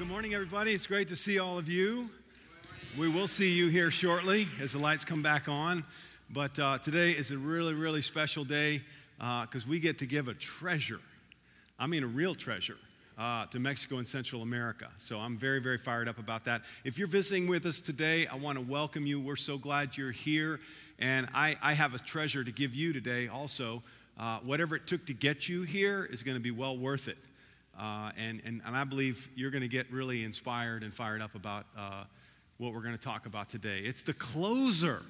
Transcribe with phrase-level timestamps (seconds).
[0.00, 0.72] good morning, everybody.
[0.72, 2.08] It's great to see all of you.
[2.98, 5.84] We will see you here shortly as the lights come back on.
[6.30, 8.80] But uh, today is a really, really special day
[9.18, 11.00] because uh, we get to give a treasure.
[11.78, 12.78] I mean, a real treasure.
[13.18, 14.88] Uh, to Mexico and Central America.
[14.96, 16.62] So I'm very, very fired up about that.
[16.84, 19.20] If you're visiting with us today, I want to welcome you.
[19.20, 20.60] We're so glad you're here.
[20.98, 23.82] And I, I have a treasure to give you today also.
[24.18, 27.18] Uh, whatever it took to get you here is going to be well worth it.
[27.80, 31.34] Uh, and, and, and I believe you're going to get really inspired and fired up
[31.34, 32.04] about uh,
[32.58, 33.78] what we're going to talk about today.
[33.78, 35.00] It's the closer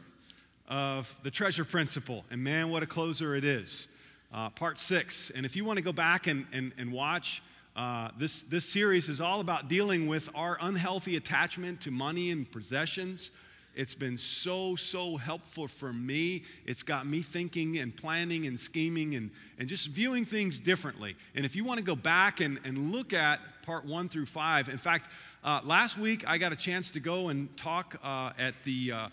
[0.69, 2.25] of the treasure principle.
[2.31, 3.89] And man, what a closer it is.
[4.33, 5.31] Uh, part six.
[5.31, 7.43] And if you want to go back and, and, and watch,
[7.75, 12.49] uh, this, this series is all about dealing with our unhealthy attachment to money and
[12.53, 13.33] possessions.
[13.75, 16.43] It's been so, so helpful for me.
[16.67, 21.17] It's got me thinking and planning and scheming and, and just viewing things differently.
[21.35, 24.69] And if you want to go back and, and look at part one through five,
[24.69, 25.09] in fact,
[25.45, 29.09] uh, last week I got a chance to go and talk uh, at the, uh,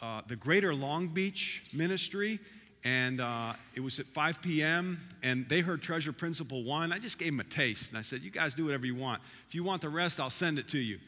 [0.00, 2.38] uh the Greater Long Beach Ministry.
[2.84, 6.92] And uh, it was at 5 p.m., and they heard Treasure Principle 1.
[6.92, 9.20] I just gave them a taste, and I said, You guys do whatever you want.
[9.48, 11.00] If you want the rest, I'll send it to you.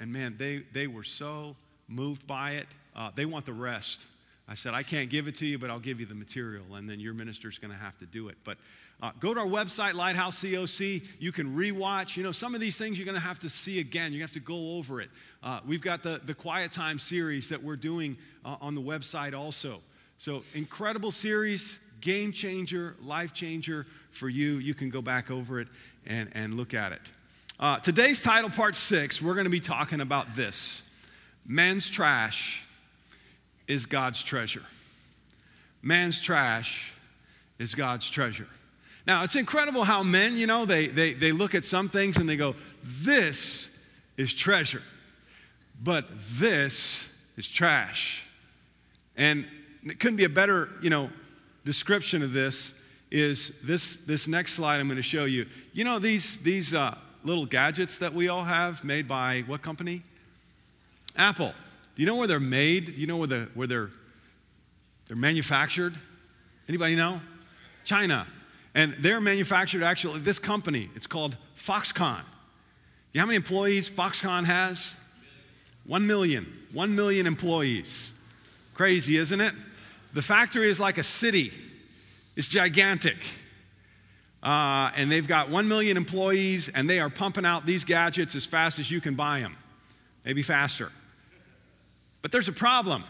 [0.00, 1.54] And man, they, they were so
[1.88, 2.66] moved by it.
[2.94, 4.06] Uh, they want the rest.
[4.48, 6.88] I said, I can't give it to you, but I'll give you the material, and
[6.88, 8.36] then your minister's going to have to do it.
[8.44, 8.58] But
[9.02, 11.02] uh, go to our website, Lighthouse COC.
[11.18, 12.16] You can rewatch.
[12.16, 14.12] You know, some of these things you're going to have to see again.
[14.12, 15.10] To have to go over it.
[15.42, 19.36] Uh, we've got the, the Quiet Time series that we're doing uh, on the website
[19.36, 19.80] also.
[20.16, 24.54] So, incredible series, game changer, life changer for you.
[24.54, 25.68] You can go back over it
[26.06, 27.12] and, and look at it.
[27.58, 30.85] Uh, today's title, part six, we're going to be talking about this
[31.46, 32.66] man's trash
[33.68, 34.62] is God's treasure.
[35.82, 36.94] Man's trash
[37.58, 38.48] is God's treasure.
[39.06, 42.28] Now, it's incredible how men, you know, they, they, they look at some things and
[42.28, 43.84] they go, this
[44.16, 44.82] is treasure,
[45.82, 48.26] but this is trash.
[49.16, 49.46] And
[49.84, 51.10] it couldn't be a better, you know,
[51.64, 55.46] description of this is this, this next slide I'm going to show you.
[55.72, 60.02] You know, these, these uh, little gadgets that we all have made by what company?
[61.18, 61.52] Apple.
[61.94, 62.86] Do you know where they're made?
[62.86, 63.90] Do you know where, the, where they're,
[65.06, 65.94] they're manufactured?
[66.68, 67.20] Anybody know?
[67.84, 68.26] China.
[68.74, 72.20] And they're manufactured actually, this company, it's called Foxconn.
[73.12, 74.98] You know how many employees Foxconn has?
[75.86, 76.46] One million.
[76.74, 78.12] One million employees.
[78.74, 79.54] Crazy, isn't it?
[80.12, 81.52] The factory is like a city,
[82.36, 83.16] it's gigantic.
[84.42, 88.46] Uh, and they've got 1 million employees, and they are pumping out these gadgets as
[88.46, 89.56] fast as you can buy them,
[90.24, 90.92] maybe faster.
[92.26, 93.04] But there's a problem.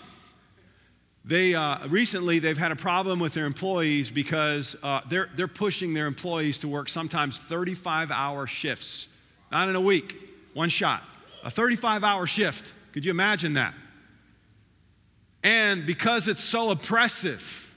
[1.25, 5.95] They uh, recently they've had a problem with their employees because uh, they're, they're pushing
[5.95, 9.09] their employees to work sometimes 35 hour shifts,
[9.51, 10.19] not in a week,
[10.53, 11.03] one shot,
[11.43, 12.75] a 35 hour shift.
[12.93, 13.73] Could you imagine that?
[15.43, 17.75] And because it's so oppressive,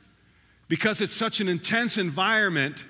[0.67, 2.83] because it's such an intense environment,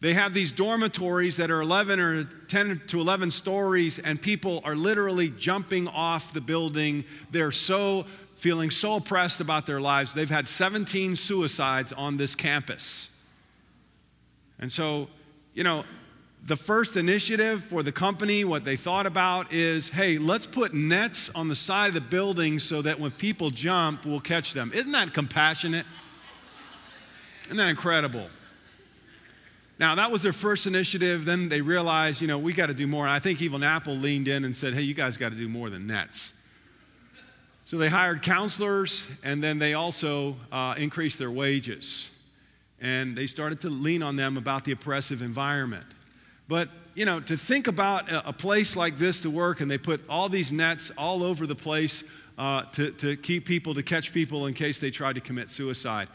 [0.00, 4.76] they have these dormitories that are 11 or 10 to 11 stories, and people are
[4.76, 7.04] literally jumping off the building.
[7.30, 10.12] They're so feeling so oppressed about their lives.
[10.12, 13.12] They've had 17 suicides on this campus.
[14.58, 15.08] And so,
[15.54, 15.84] you know,
[16.44, 21.30] the first initiative for the company, what they thought about is hey, let's put nets
[21.34, 24.70] on the side of the building so that when people jump, we'll catch them.
[24.74, 25.86] Isn't that compassionate?
[27.46, 28.28] Isn't that incredible?
[29.78, 31.24] Now, that was their first initiative.
[31.24, 33.06] Then they realized, you know, we got to do more.
[33.06, 35.68] I think even Apple leaned in and said, hey, you guys got to do more
[35.68, 36.32] than nets.
[37.64, 42.10] So they hired counselors and then they also uh, increased their wages.
[42.80, 45.84] And they started to lean on them about the oppressive environment.
[46.48, 49.78] But, you know, to think about a, a place like this to work and they
[49.78, 52.04] put all these nets all over the place
[52.38, 56.08] uh, to, to keep people, to catch people in case they try to commit suicide.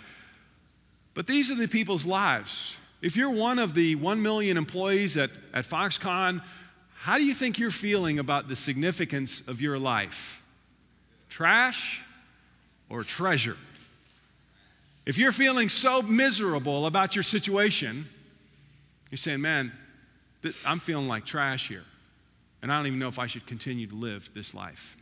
[1.14, 2.78] But these are the people's lives.
[3.02, 6.44] If you're one of the 1 million employees at, at Foxconn,
[6.96, 10.46] how do you think you're feeling about the significance of your life?
[11.30, 12.04] Trash
[12.90, 13.58] or treasure?
[15.06, 18.06] If you're feeling so miserable about your situation,
[19.10, 19.72] you're saying, man,
[20.64, 21.84] I'm feeling like trash here.
[22.62, 24.96] And I don't even know if I should continue to live this life.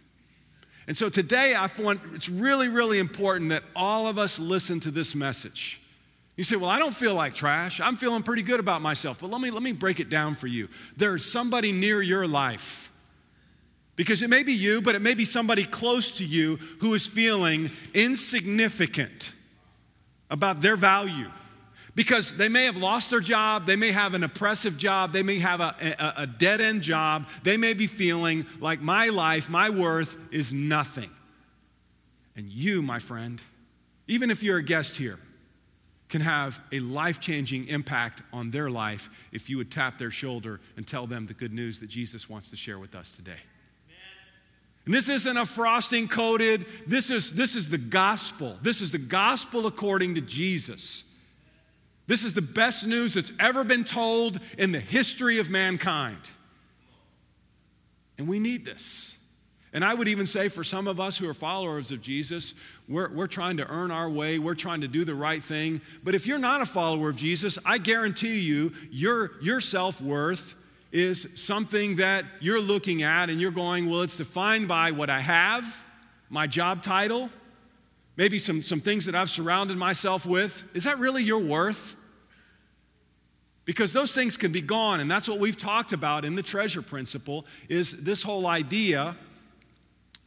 [0.88, 4.92] And so today, I want, it's really, really important that all of us listen to
[4.92, 5.79] this message.
[6.39, 7.81] You say, Well, I don't feel like trash.
[7.81, 9.19] I'm feeling pretty good about myself.
[9.19, 10.69] But let me, let me break it down for you.
[10.95, 12.94] There's somebody near your life.
[13.97, 17.06] Because it may be you, but it may be somebody close to you who is
[17.07, 19.33] feeling insignificant
[20.31, 21.27] about their value
[21.94, 25.39] Because they may have lost their job, they may have an oppressive job, they may
[25.39, 29.69] have a, a, a dead end job, they may be feeling like my life, my
[29.69, 31.09] worth is nothing.
[32.38, 33.41] And you, my friend,
[34.07, 35.19] even if you're a guest here,
[36.10, 40.60] can have a life changing impact on their life if you would tap their shoulder
[40.76, 43.40] and tell them the good news that Jesus wants to share with us today.
[44.86, 48.58] And this isn't a frosting coated, this is, this is the gospel.
[48.64, 51.04] This is the gospel according to Jesus.
[52.08, 56.18] This is the best news that's ever been told in the history of mankind.
[58.18, 59.19] And we need this.
[59.71, 62.56] And I would even say for some of us who are followers of Jesus,
[62.88, 65.81] we're, we're trying to earn our way, we're trying to do the right thing.
[66.04, 70.56] But if you're not a follower of Jesus, I guarantee you, your, your self worth
[70.92, 75.19] is something that you're looking at and you're going, well, it's defined by what I
[75.19, 75.86] have,
[76.31, 77.30] my job title,
[78.18, 80.75] maybe some, some things that I've surrounded myself with.
[80.75, 81.95] Is that really your worth?
[83.65, 86.81] because those things can be gone and that's what we've talked about in the treasure
[86.81, 89.15] principle is this whole idea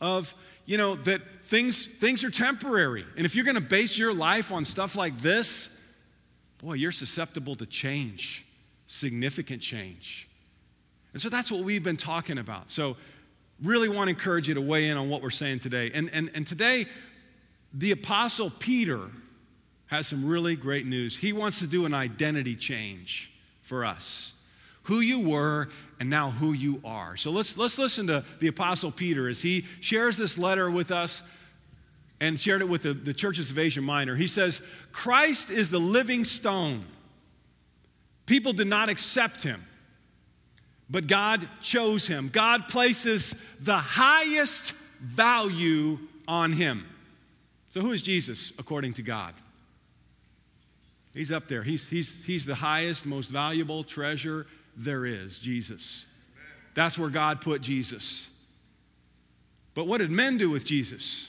[0.02, 0.34] of
[0.66, 3.04] you know that things things are temporary.
[3.16, 5.81] And if you're going to base your life on stuff like this
[6.58, 8.44] boy you're susceptible to change
[8.87, 10.28] significant change.
[11.14, 12.69] And so that's what we've been talking about.
[12.69, 12.96] So
[13.62, 15.90] really want to encourage you to weigh in on what we're saying today.
[15.94, 16.84] And and, and today
[17.72, 19.00] the apostle peter
[19.87, 21.16] has some really great news.
[21.16, 24.31] He wants to do an identity change for us.
[24.84, 25.69] Who you were
[26.00, 27.17] and now who you are.
[27.17, 31.23] So let's, let's listen to the Apostle Peter as he shares this letter with us
[32.20, 34.17] and shared it with the, the churches of Asia Minor.
[34.17, 36.84] He says, Christ is the living stone.
[38.26, 39.64] People did not accept him,
[40.90, 42.29] but God chose him.
[42.32, 46.87] God places the highest value on him.
[47.70, 49.34] So, who is Jesus according to God?
[51.14, 51.62] He's up there.
[51.62, 54.46] He's, he's, he's the highest, most valuable treasure
[54.76, 56.06] there is, Jesus.
[56.74, 58.28] That's where God put Jesus.
[59.74, 61.28] But what did men do with Jesus?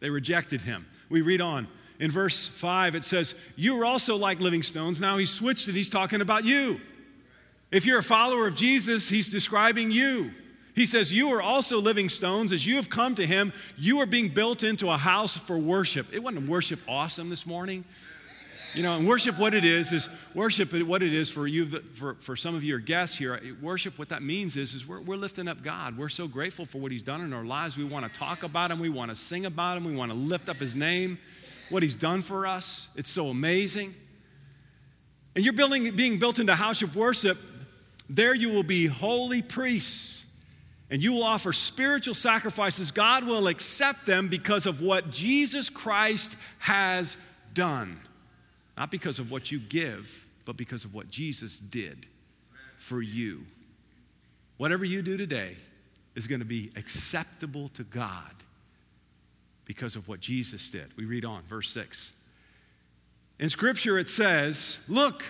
[0.00, 0.86] They rejected him.
[1.08, 1.68] We read on.
[2.00, 5.00] In verse 5, it says, You are also like living stones.
[5.00, 5.74] Now he switched it.
[5.74, 6.80] He's talking about you.
[7.70, 10.32] If you're a follower of Jesus, he's describing you.
[10.74, 12.52] He says, You are also living stones.
[12.52, 16.12] As you have come to him, you are being built into a house for worship.
[16.12, 17.84] It wasn't worship awesome this morning.
[18.74, 22.14] You know, and worship, what it is, is worship, what it is for you, for,
[22.14, 25.46] for some of your guests here, worship, what that means is, is we're, we're lifting
[25.46, 25.96] up God.
[25.96, 27.78] We're so grateful for what He's done in our lives.
[27.78, 28.80] We want to talk about Him.
[28.80, 29.84] We want to sing about Him.
[29.84, 31.18] We want to lift up His name,
[31.68, 32.88] what He's done for us.
[32.96, 33.94] It's so amazing.
[35.36, 37.38] And you're building, being built into house of worship.
[38.10, 40.24] There you will be holy priests
[40.90, 42.90] and you will offer spiritual sacrifices.
[42.90, 47.16] God will accept them because of what Jesus Christ has
[47.52, 47.98] done.
[48.76, 52.06] Not because of what you give, but because of what Jesus did
[52.76, 53.44] for you.
[54.56, 55.56] Whatever you do today
[56.14, 58.32] is going to be acceptable to God
[59.64, 60.86] because of what Jesus did.
[60.96, 62.12] We read on, verse 6.
[63.38, 65.24] In Scripture, it says, Look,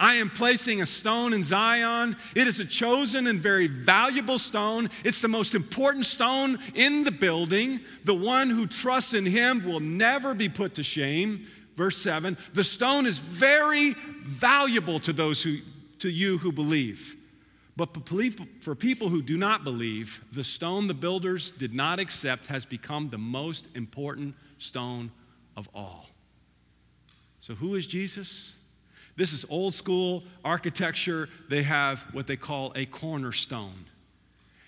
[0.00, 2.16] I am placing a stone in Zion.
[2.34, 4.88] It is a chosen and very valuable stone.
[5.04, 7.80] It's the most important stone in the building.
[8.04, 11.46] The one who trusts in him will never be put to shame.
[11.74, 15.58] Verse 7 The stone is very valuable to those who,
[16.00, 17.16] to you who believe.
[17.76, 17.96] But
[18.60, 23.08] for people who do not believe, the stone the builders did not accept has become
[23.08, 25.10] the most important stone
[25.56, 26.06] of all.
[27.40, 28.56] So, who is Jesus?
[29.16, 31.28] This is old school architecture.
[31.48, 33.84] They have what they call a cornerstone.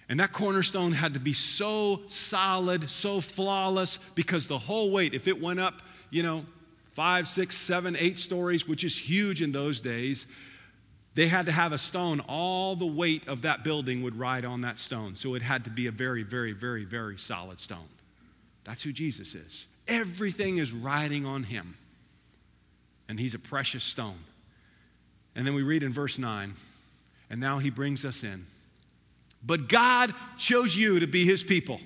[0.08, 5.28] And that cornerstone had to be so solid, so flawless, because the whole weight, if
[5.28, 6.44] it went up, you know,
[6.94, 10.26] five, six, seven, eight stories, which is huge in those days,
[11.14, 12.20] they had to have a stone.
[12.28, 15.14] All the weight of that building would ride on that stone.
[15.16, 17.88] So it had to be a very, very, very, very solid stone.
[18.64, 19.66] That's who Jesus is.
[19.86, 21.76] Everything is riding on him.
[23.08, 24.18] And he's a precious stone.
[25.36, 26.54] And then we read in verse 9,
[27.28, 28.46] and now he brings us in.
[29.44, 31.80] But God chose you to be his people.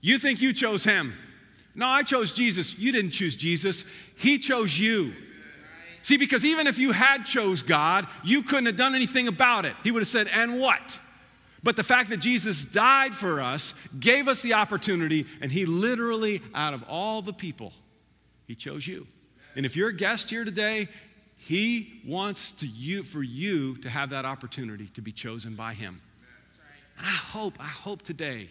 [0.00, 1.14] You think you chose him.
[1.78, 2.76] No, I chose Jesus.
[2.76, 3.84] You didn't choose Jesus.
[4.18, 5.12] He chose you.
[6.02, 9.74] See, because even if you had chose God, you couldn't have done anything about it.
[9.84, 11.00] He would have said, "And what?"
[11.62, 16.42] But the fact that Jesus died for us gave us the opportunity, and He literally,
[16.52, 17.72] out of all the people,
[18.48, 19.06] He chose you.
[19.54, 20.88] And if you're a guest here today,
[21.36, 26.00] He wants to you for you to have that opportunity to be chosen by Him.
[26.96, 28.48] And I hope, I hope today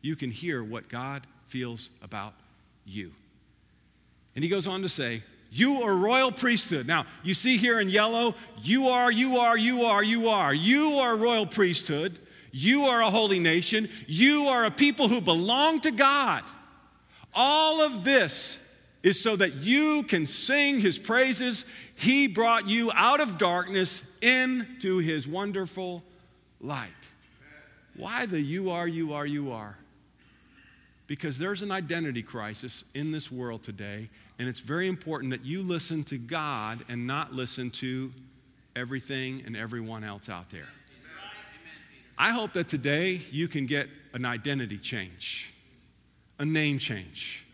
[0.00, 2.34] you can hear what God feels about
[2.88, 3.12] you.
[4.34, 6.86] And he goes on to say, You are royal priesthood.
[6.86, 10.54] Now, you see here in yellow, you are, you are, you are, you are.
[10.54, 12.18] You are royal priesthood.
[12.52, 13.88] You are a holy nation.
[14.06, 16.42] You are a people who belong to God.
[17.34, 18.64] All of this
[19.02, 21.64] is so that you can sing his praises.
[21.96, 26.02] He brought you out of darkness into his wonderful
[26.60, 26.90] light.
[27.96, 29.76] Why the you are, you are, you are?
[31.08, 35.62] Because there's an identity crisis in this world today, and it's very important that you
[35.62, 38.12] listen to God and not listen to
[38.76, 40.68] everything and everyone else out there.
[42.18, 45.54] I hope that today you can get an identity change,
[46.38, 47.46] a name change.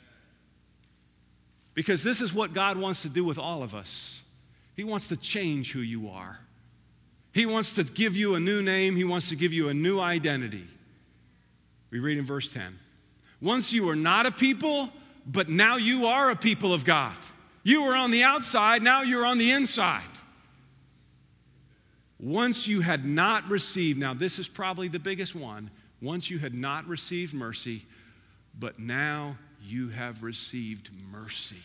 [1.74, 4.24] Because this is what God wants to do with all of us.
[4.74, 6.40] He wants to change who you are.
[7.32, 10.00] He wants to give you a new name, He wants to give you a new
[10.00, 10.64] identity.
[11.90, 12.78] We read in verse 10
[13.44, 14.90] Once you were not a people,
[15.26, 17.14] but now you are a people of God.
[17.62, 20.02] You were on the outside, now you're on the inside.
[22.18, 25.70] Once you had not received, now this is probably the biggest one,
[26.00, 27.82] once you had not received mercy,
[28.58, 31.60] but now you have received mercy.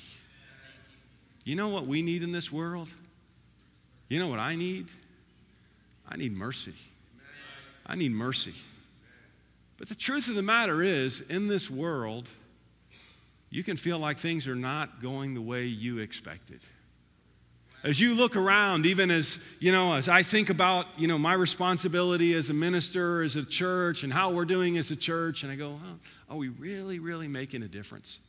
[1.46, 2.90] You know what we need in this world?
[4.10, 4.88] You know what I need?
[6.10, 6.74] I need mercy.
[7.86, 8.54] I need mercy.
[9.80, 12.30] But the truth of the matter is, in this world,
[13.50, 16.60] you can feel like things are not going the way you expected.
[17.82, 21.34] As you look around, even as, you know, as I think about, you know, my
[21.34, 25.52] responsibility as a minister, as a church, and how we're doing as a church, and
[25.52, 25.98] I go, oh,
[26.30, 28.20] are we really, really making a difference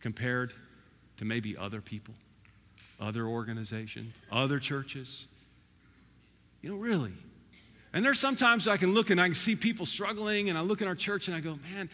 [0.00, 0.52] compared
[1.16, 2.14] to maybe other people,
[3.00, 5.26] other organizations, other churches?
[6.62, 7.12] You know, really.
[7.96, 10.82] And there's sometimes I can look and I can see people struggling, and I look
[10.82, 11.88] in our church and I go, man,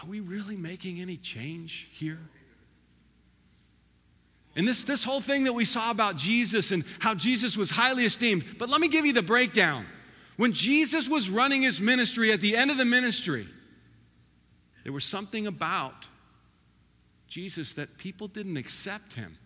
[0.00, 2.20] are we really making any change here?
[4.54, 8.04] And this, this whole thing that we saw about Jesus and how Jesus was highly
[8.04, 8.44] esteemed.
[8.60, 9.86] But let me give you the breakdown.
[10.36, 13.48] When Jesus was running his ministry, at the end of the ministry,
[14.84, 16.06] there was something about
[17.26, 19.36] Jesus that people didn't accept him.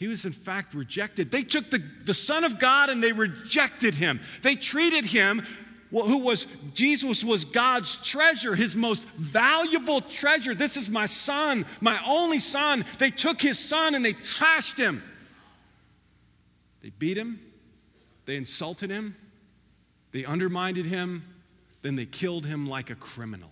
[0.00, 1.30] He was, in fact, rejected.
[1.30, 4.18] They took the, the Son of God and they rejected him.
[4.40, 5.42] They treated him
[5.90, 10.54] who was Jesus was God's treasure, his most valuable treasure.
[10.54, 12.82] This is my son, my only son.
[12.98, 15.02] They took his son and they trashed him.
[16.80, 17.38] They beat him,
[18.24, 19.14] they insulted him,
[20.12, 21.22] they undermined him,
[21.82, 23.50] then they killed him like a criminal.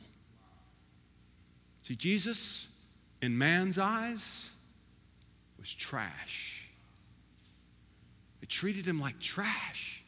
[1.83, 2.69] See, Jesus,
[3.21, 4.48] in man's eyes,
[5.69, 6.67] was trash.
[8.41, 10.03] They treated him like trash.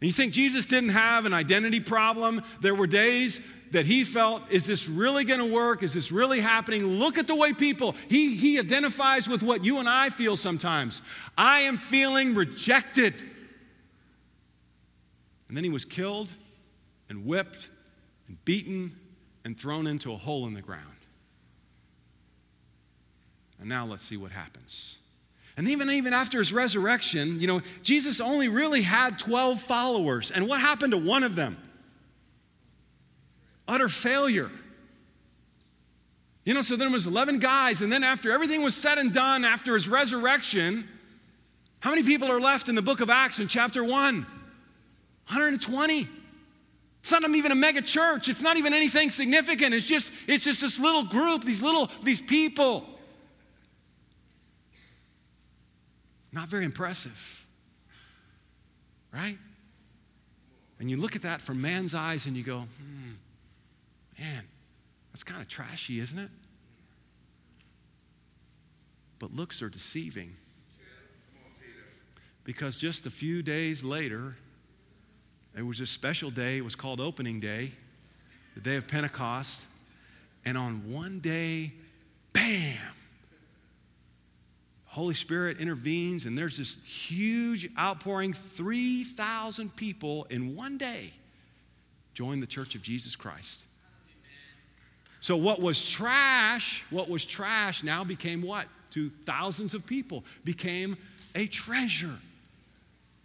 [0.00, 2.42] And you think Jesus didn't have an identity problem?
[2.60, 3.40] There were days
[3.70, 5.84] that he felt, is this really going to work?
[5.84, 6.84] Is this really happening?
[6.84, 11.00] Look at the way people, he, he identifies with what you and I feel sometimes.
[11.38, 13.14] I am feeling rejected.
[15.46, 16.32] And then he was killed
[17.08, 17.70] and whipped
[18.26, 18.96] and beaten
[19.44, 20.96] and thrown into a hole in the ground.
[23.62, 24.98] And now let's see what happens.
[25.56, 30.32] And even, even after his resurrection, you know, Jesus only really had 12 followers.
[30.32, 31.56] And what happened to one of them?
[33.68, 34.50] Utter failure.
[36.44, 39.44] You know, so there was 11 guys, and then after everything was said and done,
[39.44, 40.88] after his resurrection,
[41.78, 43.90] how many people are left in the book of Acts in chapter 1?
[43.92, 46.06] 120.
[47.00, 48.28] It's not even a mega church.
[48.28, 49.72] It's not even anything significant.
[49.72, 52.88] It's just, it's just this little group, these little, these people.
[56.32, 57.46] Not very impressive,
[59.12, 59.36] right?
[60.80, 63.12] And you look at that from man's eyes and you go, hmm,
[64.18, 64.44] man,
[65.12, 66.30] that's kind of trashy, isn't it?
[69.18, 70.32] But looks are deceiving.
[72.44, 74.36] Because just a few days later,
[75.54, 76.56] there was a special day.
[76.56, 77.70] It was called Opening Day,
[78.54, 79.64] the day of Pentecost.
[80.44, 81.72] And on one day,
[82.32, 82.80] bam,
[84.92, 91.14] Holy Spirit intervenes, and there's this huge outpouring 3,000 people in one day
[92.12, 93.64] join the church of Jesus Christ.
[95.22, 98.66] So, what was trash, what was trash now became what?
[98.90, 100.98] To thousands of people, became
[101.34, 102.18] a treasure.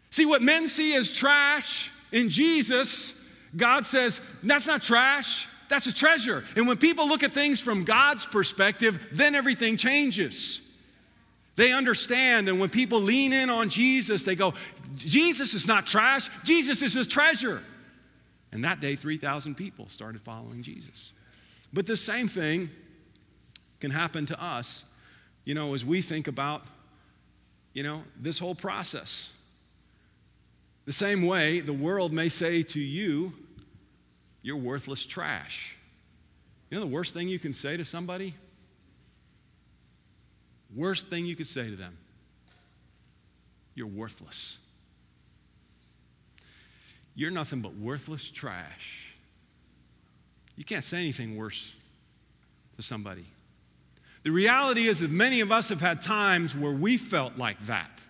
[0.09, 5.93] See, what men see as trash in Jesus, God says, that's not trash, that's a
[5.93, 6.45] treasure.
[6.55, 10.63] And when people look at things from God's perspective, then everything changes.
[11.57, 14.53] They understand, and when people lean in on Jesus, they go,
[14.95, 17.61] Jesus is not trash, Jesus is his treasure.
[18.51, 21.11] And that day, 3,000 people started following Jesus.
[21.73, 22.69] But the same thing
[23.79, 24.85] can happen to us,
[25.45, 26.63] you know, as we think about,
[27.73, 29.35] you know, this whole process.
[30.85, 33.33] The same way the world may say to you,
[34.43, 35.75] you're worthless trash.
[36.69, 38.35] You know the worst thing you can say to somebody?
[40.75, 41.97] Worst thing you could say to them
[43.75, 44.57] you're worthless.
[47.15, 49.15] You're nothing but worthless trash.
[50.55, 51.75] You can't say anything worse
[52.75, 53.25] to somebody.
[54.23, 58.01] The reality is that many of us have had times where we felt like that.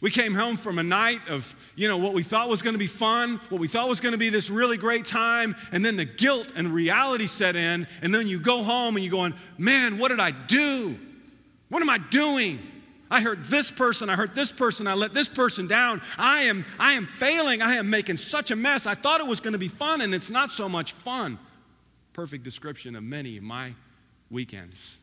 [0.00, 2.78] We came home from a night of, you know, what we thought was going to
[2.78, 5.96] be fun, what we thought was going to be this really great time, and then
[5.96, 9.98] the guilt and reality set in, and then you go home and you're going, man,
[9.98, 10.96] what did I do?
[11.68, 12.58] What am I doing?
[13.10, 16.00] I hurt this person, I hurt this person, I let this person down.
[16.18, 17.62] I am I am failing.
[17.62, 18.86] I am making such a mess.
[18.86, 21.38] I thought it was going to be fun and it's not so much fun.
[22.12, 23.74] Perfect description of many of my
[24.30, 24.98] weekends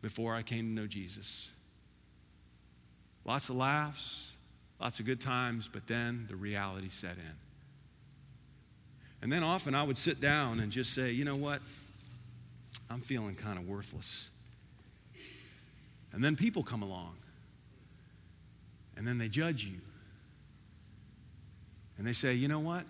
[0.00, 1.50] before I came to know Jesus.
[3.24, 4.34] Lots of laughs,
[4.80, 7.34] lots of good times, but then the reality set in.
[9.22, 11.60] And then often I would sit down and just say, you know what?
[12.90, 14.30] I'm feeling kind of worthless.
[16.12, 17.16] And then people come along.
[18.96, 19.78] And then they judge you.
[21.98, 22.84] And they say, you know what?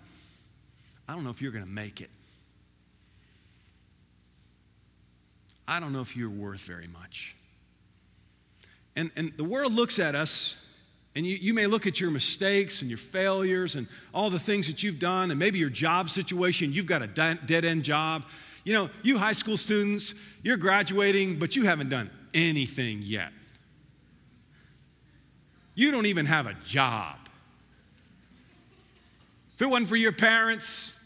[1.07, 2.09] I don't know if you're going to make it.
[5.67, 7.35] I don't know if you're worth very much.
[8.95, 10.67] And, and the world looks at us,
[11.15, 14.67] and you, you may look at your mistakes and your failures and all the things
[14.67, 18.25] that you've done, and maybe your job situation, you've got a dead end job.
[18.65, 20.13] You know, you high school students,
[20.43, 23.31] you're graduating, but you haven't done anything yet.
[25.75, 27.17] You don't even have a job.
[29.55, 30.99] If it wasn't for your parents,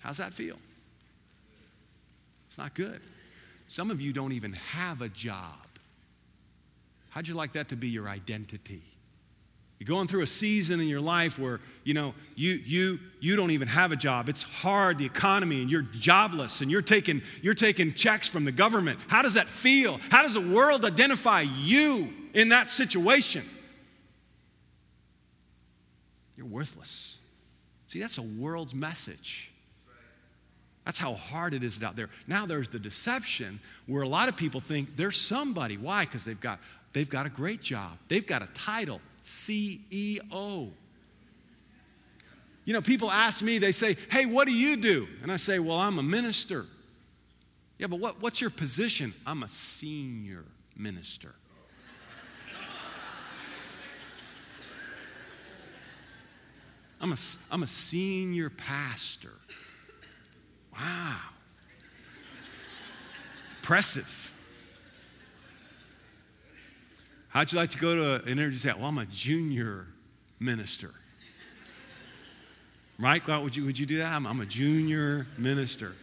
[0.00, 0.58] how's that feel?
[2.46, 3.00] It's not good.
[3.66, 5.66] Some of you don't even have a job.
[7.10, 8.82] How'd you like that to be your identity?
[9.80, 13.50] You're going through a season in your life where, you know, you, you, you don't
[13.50, 14.28] even have a job.
[14.28, 18.52] It's hard, the economy, and you're jobless, and you're taking, you're taking checks from the
[18.52, 18.98] government.
[19.08, 19.98] How does that feel?
[20.10, 23.42] How does the world identify you in that situation?
[26.36, 27.18] You're worthless.
[27.86, 29.50] See, that's a world's message.
[30.84, 32.10] That's how hard it is out there.
[32.26, 35.78] Now there's the deception where a lot of people think they're somebody.
[35.78, 36.04] Why?
[36.04, 36.60] Because they've got
[36.92, 37.98] They've got a great job.
[38.08, 40.70] They've got a title, CEO.
[42.64, 45.08] You know, people ask me, they say, Hey, what do you do?
[45.22, 46.66] And I say, Well, I'm a minister.
[47.78, 49.14] Yeah, but what, what's your position?
[49.26, 50.44] I'm a senior
[50.76, 51.34] minister.
[57.00, 57.16] I'm a,
[57.50, 59.32] I'm a senior pastor.
[60.74, 61.16] Wow.
[63.60, 64.29] Impressive.
[67.30, 69.86] How'd you like to go to an interview and say, well, I'm a junior
[70.40, 70.90] minister?
[72.98, 73.26] Right?
[73.26, 74.12] Would, you, would you do that?
[74.12, 75.94] I'm, I'm a junior minister.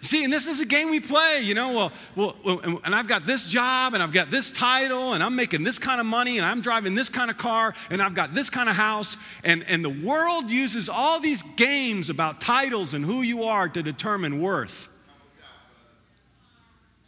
[0.00, 1.90] See, and this is a game we play, you know.
[2.14, 5.64] Well, well, and I've got this job, and I've got this title, and I'm making
[5.64, 8.48] this kind of money, and I'm driving this kind of car, and I've got this
[8.48, 9.16] kind of house.
[9.42, 13.82] And, and the world uses all these games about titles and who you are to
[13.82, 14.90] determine worth.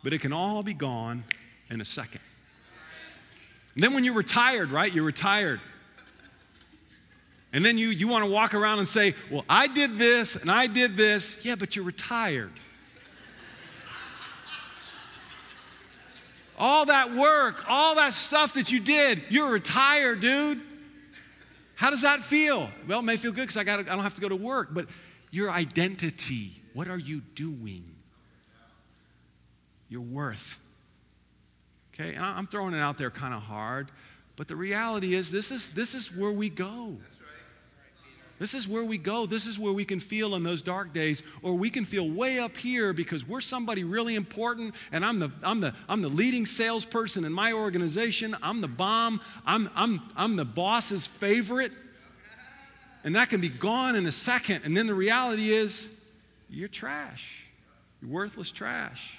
[0.03, 1.23] But it can all be gone
[1.71, 2.21] in a second.
[3.79, 4.93] And then when you're retired, right?
[4.93, 5.61] You're retired.
[7.53, 10.51] And then you, you want to walk around and say, Well, I did this and
[10.51, 11.45] I did this.
[11.45, 12.51] Yeah, but you're retired.
[16.59, 20.61] all that work, all that stuff that you did, you're retired, dude.
[21.77, 22.69] How does that feel?
[22.89, 24.71] Well, it may feel good because I, got I don't have to go to work,
[24.73, 24.87] but
[25.31, 27.85] your identity, what are you doing?
[29.89, 30.59] Your worth.
[31.99, 33.89] Okay, and I'm throwing it out there kind of hard,
[34.37, 36.97] but the reality is this is this is where we go.
[38.39, 39.27] This is where we go.
[39.27, 42.39] This is where we can feel in those dark days, or we can feel way
[42.39, 46.47] up here because we're somebody really important, and I'm the, I'm the, I'm the leading
[46.47, 48.37] salesperson in my organization.
[48.41, 49.21] I'm the bomb.
[49.45, 51.73] I'm, I'm, I'm the boss's favorite.
[53.03, 54.61] And that can be gone in a second.
[54.65, 56.05] And then the reality is,
[56.49, 57.47] you're trash.
[58.01, 59.18] You're worthless trash.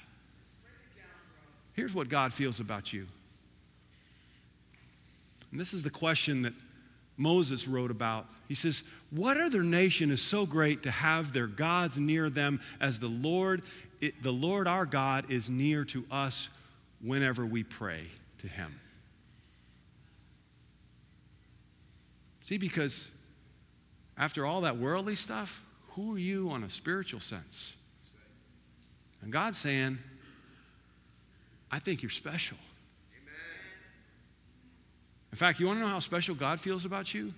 [1.79, 3.07] Here's what God feels about you.
[5.49, 6.51] And this is the question that
[7.15, 8.25] Moses wrote about.
[8.49, 12.99] He says, What other nation is so great to have their gods near them as
[12.99, 13.61] the Lord,
[14.01, 16.49] it, the Lord our God is near to us
[17.01, 18.01] whenever we pray
[18.39, 18.77] to him?
[22.41, 23.09] See, because
[24.17, 27.77] after all that worldly stuff, who are you on a spiritual sense?
[29.21, 29.99] And God's saying,
[31.71, 32.57] I think you're special.
[33.13, 33.33] Amen.
[35.31, 37.31] In fact, you want to know how special God feels about you?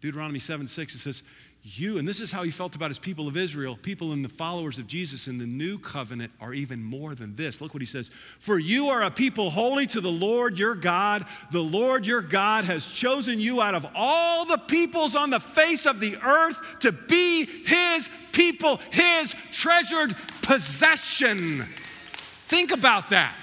[0.00, 1.22] Deuteronomy 7 6, it says,
[1.68, 4.28] You, and this is how he felt about his people of Israel, people and the
[4.28, 7.60] followers of Jesus in the new covenant are even more than this.
[7.60, 11.26] Look what he says For you are a people holy to the Lord your God.
[11.50, 15.86] The Lord your God has chosen you out of all the peoples on the face
[15.86, 21.64] of the earth to be his people, his treasured possession.
[22.46, 23.34] Think about that.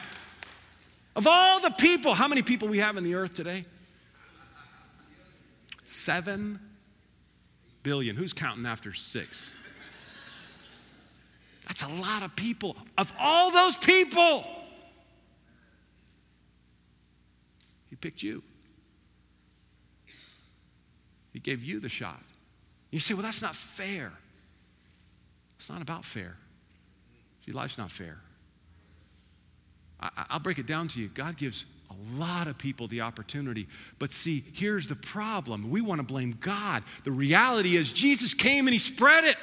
[1.18, 3.66] Of all the people, how many people we have in the earth today?
[5.84, 6.58] Seven
[7.84, 8.16] billion.
[8.16, 9.56] Who's counting after six?
[11.68, 12.76] That's a lot of people.
[12.98, 14.46] Of all those people,
[17.94, 18.42] He picked you.
[21.32, 22.20] He gave you the shot.
[22.90, 24.12] You say, well, that's not fair.
[25.58, 26.36] It's not about fair.
[27.42, 28.18] See, life's not fair.
[30.00, 31.08] I, will break it down to you.
[31.08, 33.68] God gives a lot of people the opportunity.
[34.00, 35.70] But see, here's the problem.
[35.70, 36.84] We want to blame God.
[37.04, 39.36] The reality is, Jesus came and He spread it.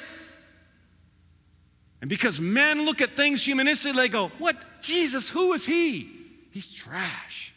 [2.01, 4.57] And because men look at things humanistically, they go, What?
[4.83, 6.09] Jesus, who is He?
[6.51, 7.55] He's trash.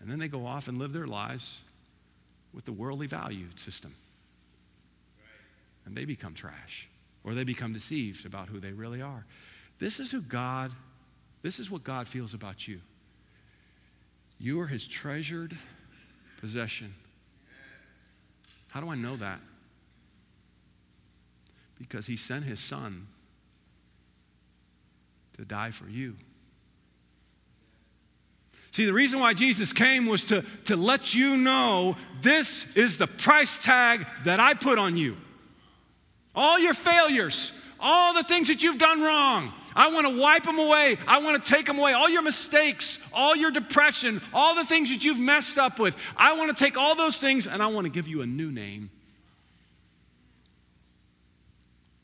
[0.00, 1.62] And then they go off and live their lives
[2.52, 3.94] with the worldly value system.
[5.86, 6.88] And they become trash,
[7.24, 9.24] or they become deceived about who they really are.
[9.78, 10.70] This is who God,
[11.42, 12.80] this is what God feels about you.
[14.42, 15.56] You are his treasured
[16.40, 16.92] possession.
[18.72, 19.38] How do I know that?
[21.78, 23.06] Because he sent his son
[25.34, 26.16] to die for you.
[28.72, 33.06] See, the reason why Jesus came was to, to let you know this is the
[33.06, 35.16] price tag that I put on you.
[36.34, 40.58] All your failures, all the things that you've done wrong, I want to wipe them
[40.58, 40.96] away.
[41.08, 41.92] I want to take them away.
[41.92, 45.96] All your mistakes, all your depression, all the things that you've messed up with.
[46.16, 48.50] I want to take all those things and I want to give you a new
[48.50, 48.90] name.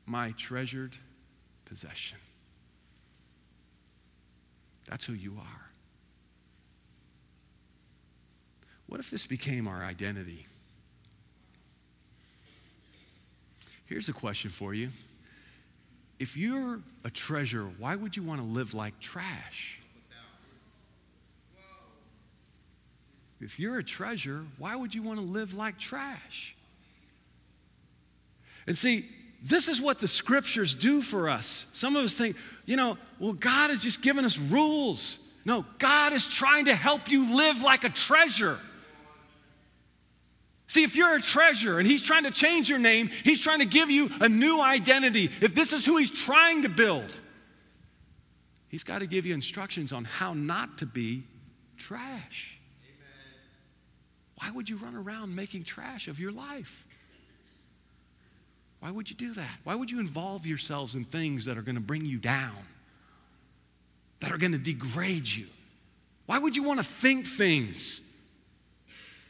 [0.06, 0.96] My treasured
[1.64, 2.18] possession.
[4.88, 5.68] That's who you are.
[8.86, 10.46] What if this became our identity?
[13.84, 14.88] Here's a question for you
[16.18, 19.80] if you're a treasure, why would you want to live like trash?
[23.40, 26.56] If you're a treasure, why would you want to live like trash?
[28.66, 29.04] And see,
[29.42, 31.70] this is what the scriptures do for us.
[31.72, 35.32] Some of us think, you know, well, God has just given us rules.
[35.44, 38.58] No, God is trying to help you live like a treasure.
[40.78, 43.66] See, if you're a treasure and he's trying to change your name, he's trying to
[43.66, 45.24] give you a new identity.
[45.24, 47.20] If this is who he's trying to build,
[48.68, 51.24] he's got to give you instructions on how not to be
[51.78, 52.60] trash.
[52.84, 53.34] Amen.
[54.36, 56.86] Why would you run around making trash of your life?
[58.78, 59.58] Why would you do that?
[59.64, 62.54] Why would you involve yourselves in things that are going to bring you down,
[64.20, 65.46] that are going to degrade you?
[66.26, 68.07] Why would you want to think things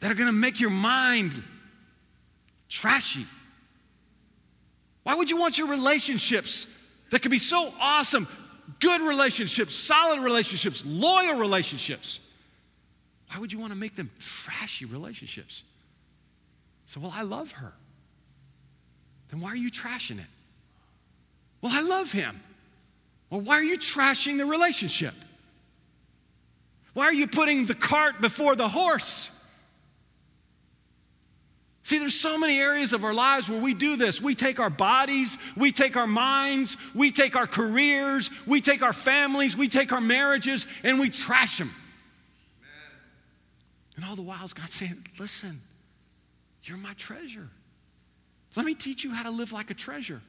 [0.01, 1.33] that are going to make your mind
[2.69, 3.27] trashy?
[5.03, 6.67] Why would you want your relationships
[7.11, 8.29] that could be so awesome,
[8.81, 12.21] good relationships, solid relationships, loyal relationships?
[13.31, 15.63] Why would you want to make them trashy relationships?
[16.87, 17.73] So, well, I love her.
[19.31, 20.27] Then why are you trashing it?
[21.61, 22.41] Well, I love him.
[23.31, 25.15] Well, why are you trashing the relationship?
[26.95, 29.38] Why are you putting the cart before the horse?
[31.88, 34.20] See, there's so many areas of our lives where we do this.
[34.20, 38.92] We take our bodies, we take our minds, we take our careers, we take our
[38.92, 41.70] families, we take our marriages, and we trash them.
[43.96, 45.57] And all the while, God's saying, Listen,
[46.64, 47.48] you're my treasure.
[48.55, 50.20] Let me teach you how to live like a treasure.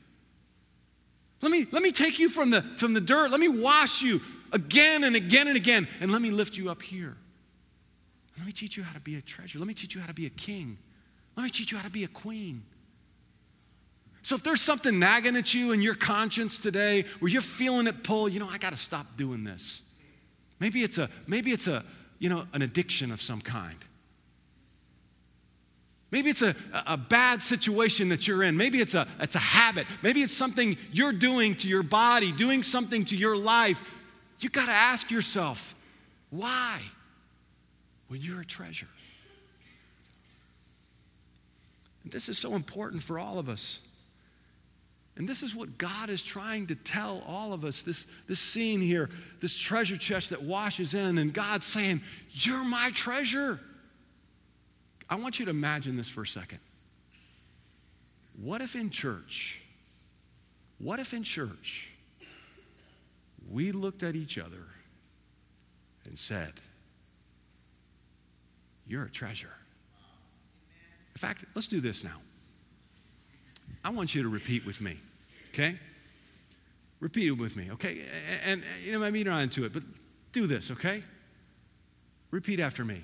[1.41, 3.31] Let me, let me take you from the, from the dirt.
[3.31, 4.21] Let me wash you
[4.53, 5.89] again and again and again.
[5.99, 7.17] And let me lift you up here.
[8.37, 9.59] Let me teach you how to be a treasure.
[9.59, 10.77] Let me teach you how to be a king.
[11.39, 12.63] Let me teach you how to be a queen.
[14.23, 18.03] So if there's something nagging at you in your conscience today where you're feeling it
[18.03, 19.81] pull, you know, I got to stop doing this.
[20.59, 21.81] Maybe it's a maybe it's a,
[22.19, 23.77] you know, an addiction of some kind.
[26.11, 26.53] Maybe it's a,
[26.85, 28.57] a bad situation that you're in.
[28.57, 29.87] Maybe it's a, it's a habit.
[30.03, 33.81] Maybe it's something you're doing to your body, doing something to your life.
[34.41, 35.73] You got to ask yourself,
[36.31, 36.81] why?
[38.09, 38.89] When you're a treasure.
[42.11, 43.79] This is so important for all of us.
[45.19, 48.79] And this is what God is trying to tell all of us this, this scene
[48.79, 49.09] here,
[49.41, 51.99] this treasure chest that washes in, and God's saying,
[52.31, 53.59] You're my treasure.
[55.09, 56.59] I want you to imagine this for a second.
[58.41, 59.61] What if in church,
[60.77, 61.91] what if in church
[63.49, 64.63] we looked at each other
[66.05, 66.53] and said,
[68.87, 69.58] You're a treasure?
[71.21, 72.15] In fact, let's do this now.
[73.83, 74.95] I want you to repeat with me,
[75.49, 75.75] okay?
[77.01, 77.97] Repeat it with me, okay?
[78.45, 79.83] And, and you know, maybe you're not into it, but
[80.31, 81.03] do this, okay?
[82.31, 83.01] Repeat after me.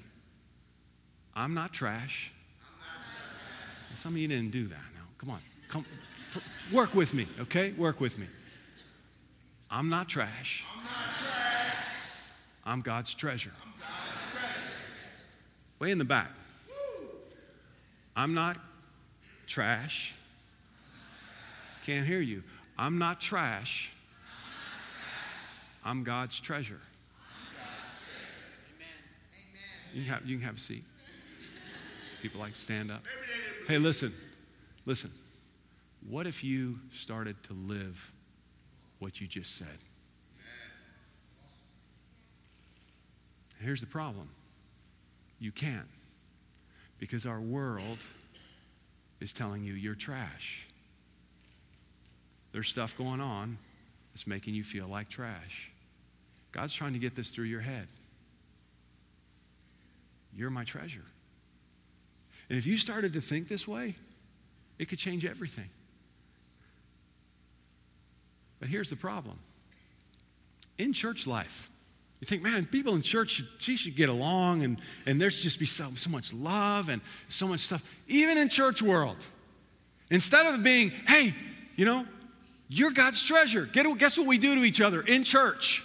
[1.35, 2.31] I'm not trash.
[2.61, 3.99] I'm not trash.
[3.99, 4.79] Some of you didn't do that.
[4.95, 5.41] Now, come on.
[5.67, 5.85] Come,
[6.71, 7.73] work with me, okay?
[7.73, 8.27] Work with me.
[9.69, 10.63] I'm not trash.
[10.71, 11.87] I'm, not trash.
[12.63, 13.51] I'm God's treasure.
[13.61, 14.83] I'm God's treasure.
[15.79, 16.31] Way in the back.
[18.15, 18.57] I'm not
[19.47, 20.15] trash.
[21.85, 22.43] Can't hear you.
[22.77, 23.93] I'm not trash.
[25.83, 26.79] I'm God's treasure.
[29.93, 30.83] You can, have, you can have a seat.
[32.21, 33.03] People like stand up.
[33.67, 34.11] Hey, listen,
[34.85, 35.11] listen.
[36.09, 38.11] What if you started to live
[38.99, 39.77] what you just said?
[43.61, 44.29] Here's the problem
[45.39, 45.87] you can't
[47.05, 47.99] because our world
[49.21, 50.67] is telling you you're trash.
[52.51, 53.59] There's stuff going on
[54.11, 55.71] that's making you feel like trash.
[56.51, 57.87] God's trying to get this through your head.
[60.35, 61.05] You're my treasure.
[62.49, 63.93] And if you started to think this way,
[64.79, 65.69] it could change everything.
[68.59, 69.37] But here's the problem
[70.79, 71.69] in church life,
[72.21, 75.59] you think, man, people in church, should, she should get along and, and there's just
[75.59, 77.97] be so, so much love and so much stuff.
[78.07, 79.17] Even in church world,
[80.09, 81.31] instead of being, hey,
[81.75, 82.05] you know,
[82.67, 83.67] you're God's treasure.
[83.71, 85.83] Guess what we do to each other in church?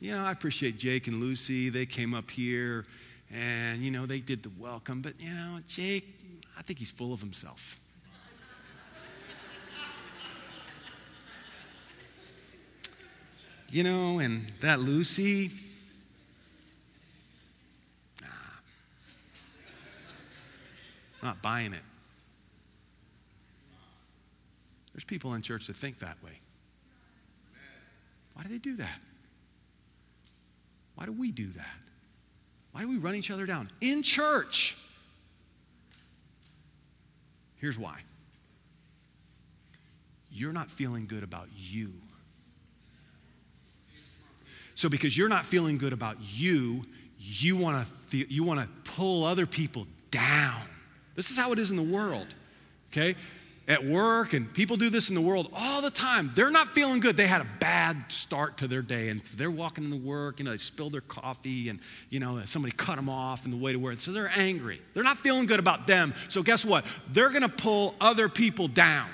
[0.00, 1.70] You know, I appreciate Jake and Lucy.
[1.70, 2.84] They came up here
[3.32, 5.00] and, you know, they did the welcome.
[5.00, 6.06] But, you know, Jake,
[6.58, 7.80] I think he's full of himself.
[13.74, 15.50] You know, and that Lucy,
[18.22, 18.28] nah,
[21.24, 21.82] not buying it.
[24.92, 26.38] There's people in church that think that way.
[28.34, 29.00] Why do they do that?
[30.94, 31.76] Why do we do that?
[32.70, 33.68] Why do we run each other down?
[33.80, 34.76] In church.
[37.56, 37.98] Here's why
[40.30, 41.90] you're not feeling good about you.
[44.74, 46.82] So, because you're not feeling good about you,
[47.18, 50.60] you want to you want to pull other people down.
[51.14, 52.26] This is how it is in the world.
[52.92, 53.16] Okay?
[53.66, 56.30] at work, and people do this in the world all the time.
[56.34, 57.16] They're not feeling good.
[57.16, 60.50] They had a bad start to their day, and they're walking into work, you know,
[60.50, 63.78] they spilled their coffee, and, you know, somebody cut them off in the way to
[63.78, 63.98] work.
[63.98, 64.80] So they're angry.
[64.92, 66.12] They're not feeling good about them.
[66.28, 66.84] So guess what?
[67.10, 69.08] They're going to pull other people down.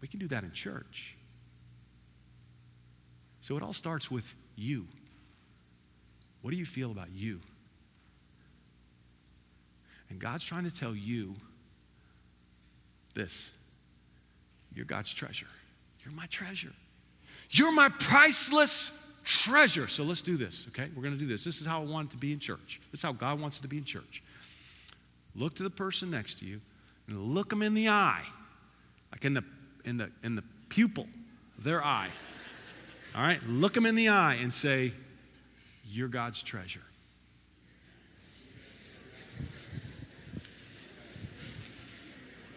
[0.00, 1.11] We can do that in church.
[3.42, 4.86] So it all starts with you.
[6.40, 7.40] What do you feel about you?
[10.08, 11.34] And God's trying to tell you
[13.14, 13.52] this
[14.74, 15.48] you're God's treasure.
[16.02, 16.72] You're my treasure.
[17.50, 19.86] You're my priceless treasure.
[19.86, 20.88] So let's do this, okay?
[20.96, 21.44] We're going to do this.
[21.44, 22.80] This is how I want it to be in church.
[22.90, 24.22] This is how God wants it to be in church.
[25.34, 26.60] Look to the person next to you
[27.08, 28.24] and look them in the eye,
[29.10, 29.44] like in the,
[29.84, 31.06] in the, in the pupil
[31.58, 32.08] of their eye.
[33.14, 33.40] All right?
[33.46, 34.92] Look them in the eye and say,
[35.90, 36.80] You're God's treasure.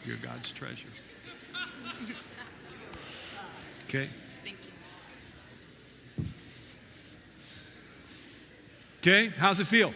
[0.06, 0.88] You're God's treasure.
[3.86, 4.08] Okay?
[4.44, 4.58] Thank
[6.18, 6.24] you.
[9.00, 9.94] Okay, how's it feel?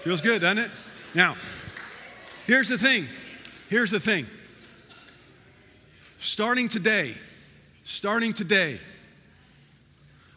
[0.00, 0.70] Feels good, doesn't it?
[1.14, 1.36] Now,
[2.46, 3.06] here's the thing.
[3.68, 4.26] Here's the thing.
[6.18, 7.14] Starting today,
[7.84, 8.78] starting today,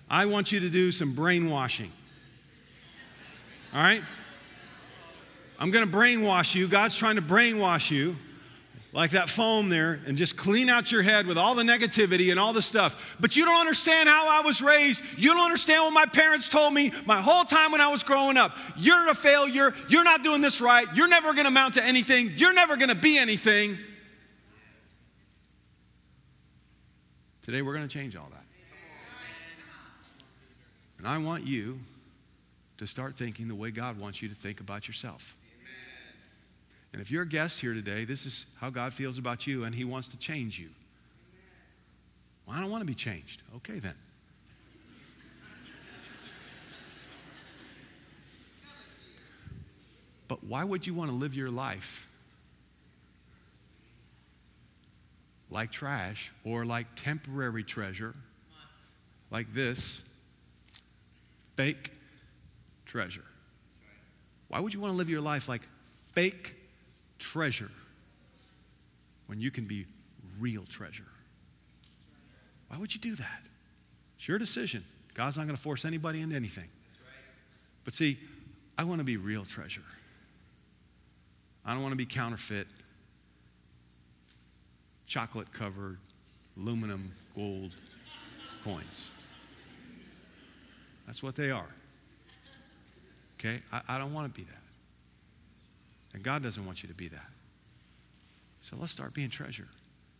[0.09, 1.91] I want you to do some brainwashing.
[3.73, 4.01] All right?
[5.59, 6.67] I'm going to brainwash you.
[6.67, 8.15] God's trying to brainwash you
[8.95, 12.39] like that foam there and just clean out your head with all the negativity and
[12.39, 13.17] all the stuff.
[13.19, 15.03] But you don't understand how I was raised.
[15.17, 18.37] You don't understand what my parents told me my whole time when I was growing
[18.37, 18.55] up.
[18.77, 19.73] You're a failure.
[19.89, 20.87] You're not doing this right.
[20.95, 22.31] You're never going to amount to anything.
[22.35, 23.77] You're never going to be anything.
[27.45, 28.43] Today we're going to change all that.
[30.97, 31.77] And I want you
[32.79, 35.37] to start thinking the way God wants you to think about yourself.
[36.91, 39.75] And if you're a guest here today, this is how God feels about you, and
[39.75, 40.69] He wants to change you.
[42.47, 43.43] Well, I don't want to be changed.
[43.57, 43.93] Okay, then.
[50.27, 52.09] But why would you want to live your life
[55.55, 58.13] like trash or like temporary treasure,
[59.31, 60.07] like this
[61.55, 61.91] fake
[62.85, 63.23] treasure?
[64.49, 65.61] Why would you want to live your life like
[66.11, 66.55] fake
[67.17, 67.71] treasure
[69.27, 69.85] when you can be
[70.39, 71.07] real treasure?
[72.67, 73.41] Why would you do that?
[74.17, 74.83] It's your decision.
[75.13, 76.67] God's not going to force anybody into anything.
[77.85, 78.17] But see,
[78.77, 79.83] I want to be real treasure.
[81.65, 82.67] I don't want to be counterfeit,
[85.07, 85.97] chocolate covered,
[86.57, 87.73] aluminum, gold
[88.63, 89.09] coins.
[91.05, 91.67] That's what they are.
[93.39, 93.59] Okay?
[93.71, 94.61] I, I don't want to be that.
[96.13, 97.29] And God doesn't want you to be that.
[98.61, 99.67] So let's start being treasure.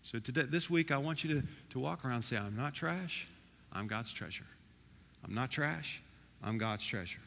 [0.04, 2.76] So today, this week, I want you to, to walk around and say, I'm not
[2.76, 3.28] trash,
[3.74, 4.46] I'm God's treasure.
[5.24, 6.04] I'm not trash,
[6.44, 7.22] I'm God's treasure.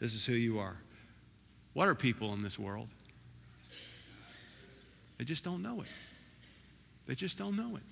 [0.00, 0.76] This is who you are.
[1.74, 2.88] What are people in this world?
[5.18, 5.86] They just don't know it.
[7.06, 7.82] They just don't know it.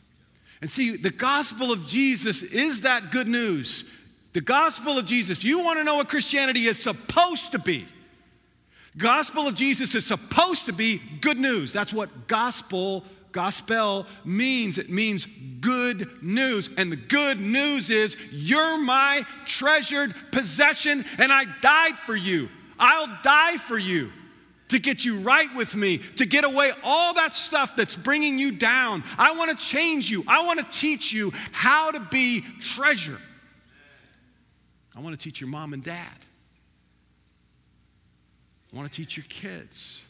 [0.61, 3.99] And see, the gospel of Jesus is that good news.
[4.33, 5.43] The gospel of Jesus.
[5.43, 7.87] You want to know what Christianity is supposed to be.
[8.97, 11.73] Gospel of Jesus is supposed to be good news.
[11.73, 14.79] That's what gospel gospel means.
[14.79, 15.27] It means
[15.61, 16.71] good news.
[16.77, 22.49] And the good news is you're my treasured possession and I died for you.
[22.79, 24.11] I'll die for you
[24.71, 28.53] to get you right with me, to get away all that stuff that's bringing you
[28.53, 29.05] down.
[29.19, 30.25] I want to change you.
[30.27, 33.19] I want to teach you how to be treasure.
[34.97, 36.19] I want to teach your mom and dad.
[38.73, 40.07] I want to teach your kids.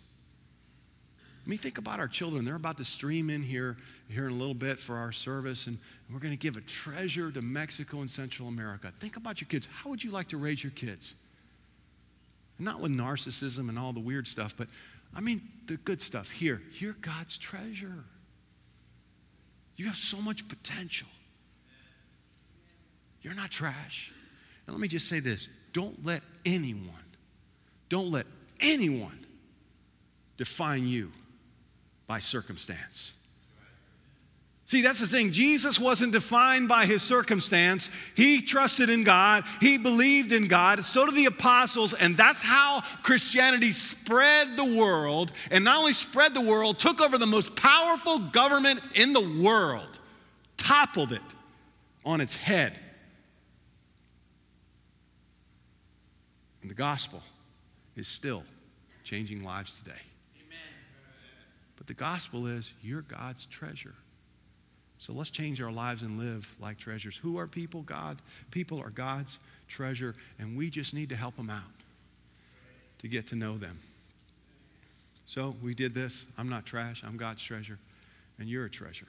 [1.45, 2.45] I mean, think about our children.
[2.45, 3.77] They're about to stream in here
[4.09, 5.79] here in a little bit for our service, and
[6.13, 8.93] we're going to give a treasure to Mexico and Central America.
[8.99, 9.69] Think about your kids.
[9.73, 11.15] How would you like to raise your kids?
[12.61, 14.69] Not with narcissism and all the weird stuff, but
[15.15, 16.31] I mean the good stuff.
[16.31, 18.05] Here, you're God's treasure.
[19.77, 21.09] You have so much potential.
[23.23, 24.13] You're not trash.
[24.67, 26.85] And let me just say this don't let anyone,
[27.89, 28.27] don't let
[28.61, 29.19] anyone
[30.37, 31.11] define you
[32.07, 33.15] by circumstance.
[34.71, 35.33] See, that's the thing.
[35.33, 37.91] Jesus wasn't defined by his circumstance.
[38.15, 40.85] He trusted in God, he believed in God.
[40.85, 45.33] So did the apostles, and that's how Christianity spread the world.
[45.51, 49.99] And not only spread the world, took over the most powerful government in the world,
[50.57, 51.21] toppled it
[52.05, 52.73] on its head.
[56.63, 57.25] And the gospel
[57.97, 58.45] is still
[59.03, 60.01] changing lives today.
[60.37, 60.59] Amen.
[61.75, 63.97] But the gospel is you're God's treasure.
[65.01, 67.17] So let's change our lives and live like treasures.
[67.17, 67.81] Who are people?
[67.81, 68.19] God.
[68.51, 71.63] People are God's treasure, and we just need to help them out
[72.99, 73.79] to get to know them.
[75.25, 76.27] So we did this.
[76.37, 77.79] I'm not trash, I'm God's treasure,
[78.39, 79.07] and you're a treasure.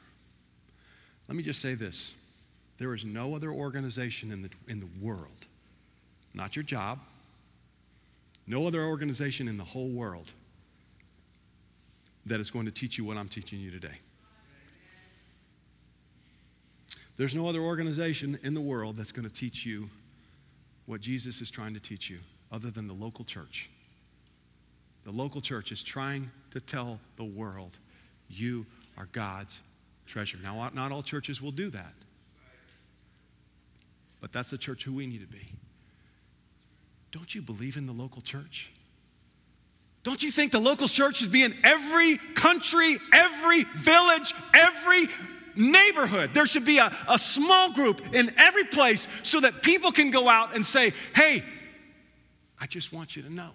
[1.28, 2.16] Let me just say this
[2.78, 5.46] there is no other organization in the, in the world,
[6.34, 7.00] not your job,
[8.48, 10.32] no other organization in the whole world
[12.26, 13.98] that is going to teach you what I'm teaching you today.
[17.22, 19.86] There's no other organization in the world that's going to teach you
[20.88, 22.18] what Jesus is trying to teach you
[22.52, 23.70] other than the local church.
[25.04, 27.78] The local church is trying to tell the world,
[28.28, 28.66] you
[28.98, 29.62] are God's
[30.08, 30.40] treasure.
[30.42, 31.94] Now, not all churches will do that,
[34.20, 35.48] but that's the church who we need to be.
[37.12, 38.74] Don't you believe in the local church?
[40.02, 45.06] Don't you think the local church should be in every country, every village, every
[45.56, 46.32] neighborhood.
[46.34, 50.28] There should be a, a small group in every place so that people can go
[50.30, 51.44] out and say, hey,
[52.60, 53.52] I just want you to know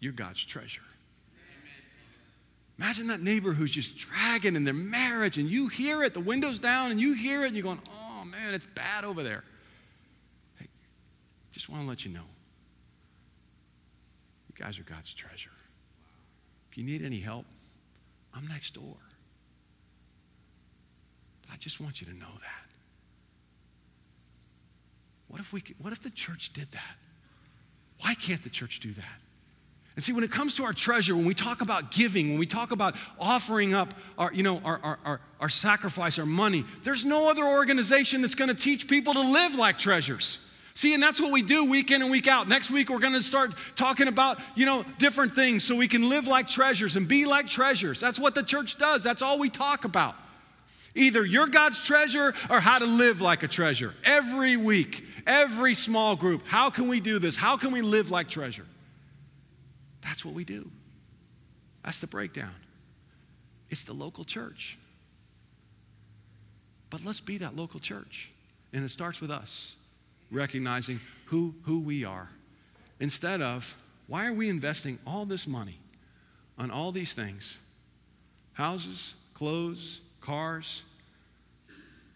[0.00, 0.82] you're God's treasure.
[2.78, 6.58] Imagine that neighbor who's just dragging in their marriage and you hear it, the window's
[6.58, 9.44] down, and you hear it, and you're going, oh man, it's bad over there.
[10.58, 10.66] Hey,
[11.52, 12.20] just want to let you know
[14.48, 15.50] you guys are God's treasure.
[16.70, 17.46] If you need any help,
[18.34, 18.96] I'm next door.
[21.52, 22.66] I just want you to know that.
[25.28, 26.96] What if, we, could, what if the church did that?
[28.00, 29.20] Why can't the church do that?
[29.96, 32.44] And see, when it comes to our treasure, when we talk about giving, when we
[32.44, 37.06] talk about offering up our, you know, our, our, our, our sacrifice, our money, there's
[37.06, 40.42] no other organization that's going to teach people to live like treasures.
[40.74, 42.46] See, and that's what we do week in and week out.
[42.46, 46.10] Next week, we're going to start talking about, you know, different things so we can
[46.10, 47.98] live like treasures and be like treasures.
[47.98, 49.02] That's what the church does.
[49.02, 50.14] That's all we talk about.
[50.96, 53.94] Either you're God's treasure or how to live like a treasure.
[54.04, 56.42] Every week, every small group.
[56.46, 57.36] How can we do this?
[57.36, 58.66] How can we live like treasure?
[60.00, 60.68] That's what we do.
[61.84, 62.54] That's the breakdown.
[63.68, 64.78] It's the local church.
[66.90, 68.32] But let's be that local church.
[68.72, 69.76] And it starts with us
[70.30, 72.28] recognizing who, who we are.
[73.00, 75.78] Instead of, why are we investing all this money
[76.58, 77.58] on all these things?
[78.54, 80.82] Houses, clothes, cars,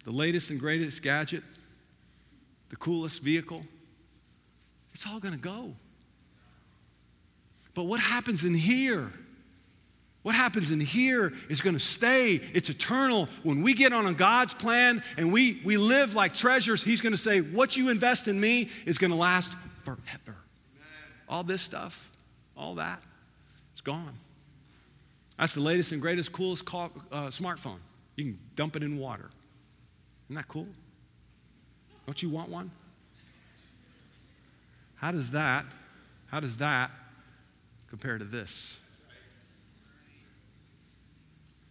[0.04, 1.44] the latest and greatest gadget,
[2.68, 3.62] the coolest vehicle.
[4.92, 5.74] It's all going to go.
[7.74, 9.12] But what happens in here?
[10.22, 12.40] What happens in here is going to stay.
[12.52, 13.28] It's eternal.
[13.44, 17.12] When we get on a God's plan and we, we live like treasures, He's going
[17.12, 19.54] to say, What you invest in me is going to last
[19.84, 20.00] forever.
[20.26, 20.36] Amen.
[21.28, 22.10] All this stuff,
[22.56, 23.00] all that,
[23.72, 24.14] it's gone.
[25.38, 27.78] That's the latest and greatest, coolest call, uh, smartphone.
[28.20, 29.30] You can dump it in water.
[30.26, 30.66] Isn't that cool?
[32.04, 32.70] Don't you want one?
[34.96, 35.64] How does that,
[36.26, 36.90] how does that
[37.88, 38.78] compare to this?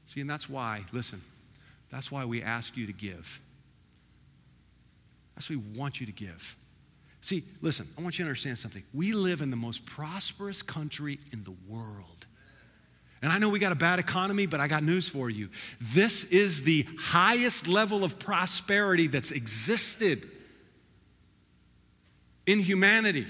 [0.08, 1.22] See, and that's why, listen,
[1.92, 3.40] that's why we ask you to give.
[5.36, 6.56] That's why we want you to give.
[7.22, 8.82] See, listen, I want you to understand something.
[8.92, 12.26] We live in the most prosperous country in the world.
[13.22, 15.50] And I know we got a bad economy, but I got news for you.
[15.82, 20.24] This is the highest level of prosperity that's existed
[22.46, 23.26] in humanity.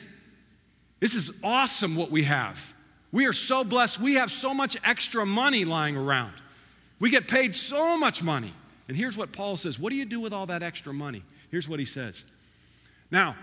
[0.99, 2.73] This is awesome what we have.
[3.11, 3.99] We are so blessed.
[3.99, 6.33] We have so much extra money lying around.
[6.99, 8.51] We get paid so much money.
[8.87, 11.23] And here's what Paul says What do you do with all that extra money?
[11.49, 12.25] Here's what he says.
[13.09, 13.35] Now,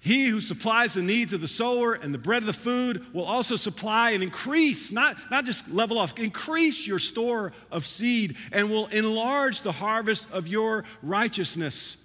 [0.00, 3.24] he who supplies the needs of the sower and the bread of the food will
[3.24, 8.70] also supply and increase, not, not just level off, increase your store of seed and
[8.70, 12.02] will enlarge the harvest of your righteousness.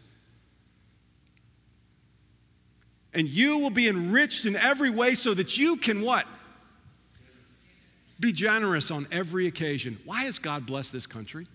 [3.14, 6.26] And you will be enriched in every way so that you can what?
[8.20, 10.00] Be generous on every occasion.
[10.06, 11.46] Why has God blessed this country?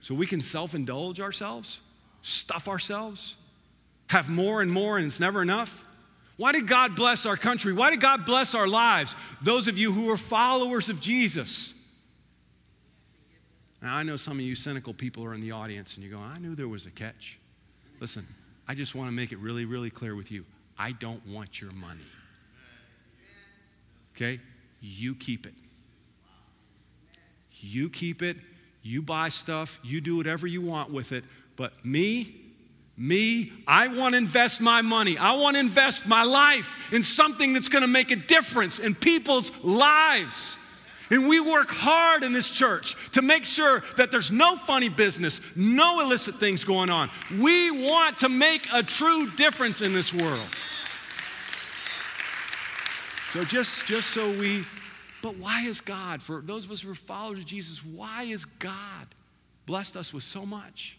[0.00, 1.80] So we can self indulge ourselves,
[2.22, 3.36] stuff ourselves,
[4.14, 5.84] have more and more, and it's never enough?
[6.36, 7.72] Why did God bless our country?
[7.72, 9.14] Why did God bless our lives?
[9.42, 11.72] Those of you who are followers of Jesus.
[13.82, 16.28] Now, I know some of you cynical people are in the audience and you're going,
[16.28, 17.38] I knew there was a catch.
[18.00, 18.26] Listen,
[18.66, 20.44] I just want to make it really, really clear with you.
[20.78, 22.00] I don't want your money.
[24.16, 24.40] Okay?
[24.84, 25.54] you keep it.
[27.60, 28.36] You keep it,
[28.82, 31.24] you buy stuff, you do whatever you want with it.
[31.56, 32.34] But me,
[32.96, 35.18] me, I want to invest my money.
[35.18, 38.94] I want to invest my life in something that's going to make a difference in
[38.94, 40.58] people's lives.
[41.10, 45.56] And we work hard in this church to make sure that there's no funny business,
[45.56, 47.10] no illicit things going on.
[47.38, 50.48] We want to make a true difference in this world.
[53.32, 54.64] So just, just so we,
[55.20, 58.44] but why is God, for those of us who are followers of Jesus, why is
[58.44, 59.06] God
[59.66, 60.96] blessed us with so much?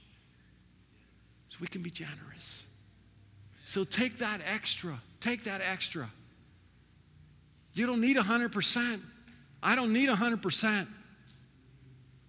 [1.55, 2.67] So we can be generous.
[3.63, 6.09] So take that extra, take that extra.
[7.73, 8.99] You don't need 100%.
[9.63, 10.87] I don't need 100%.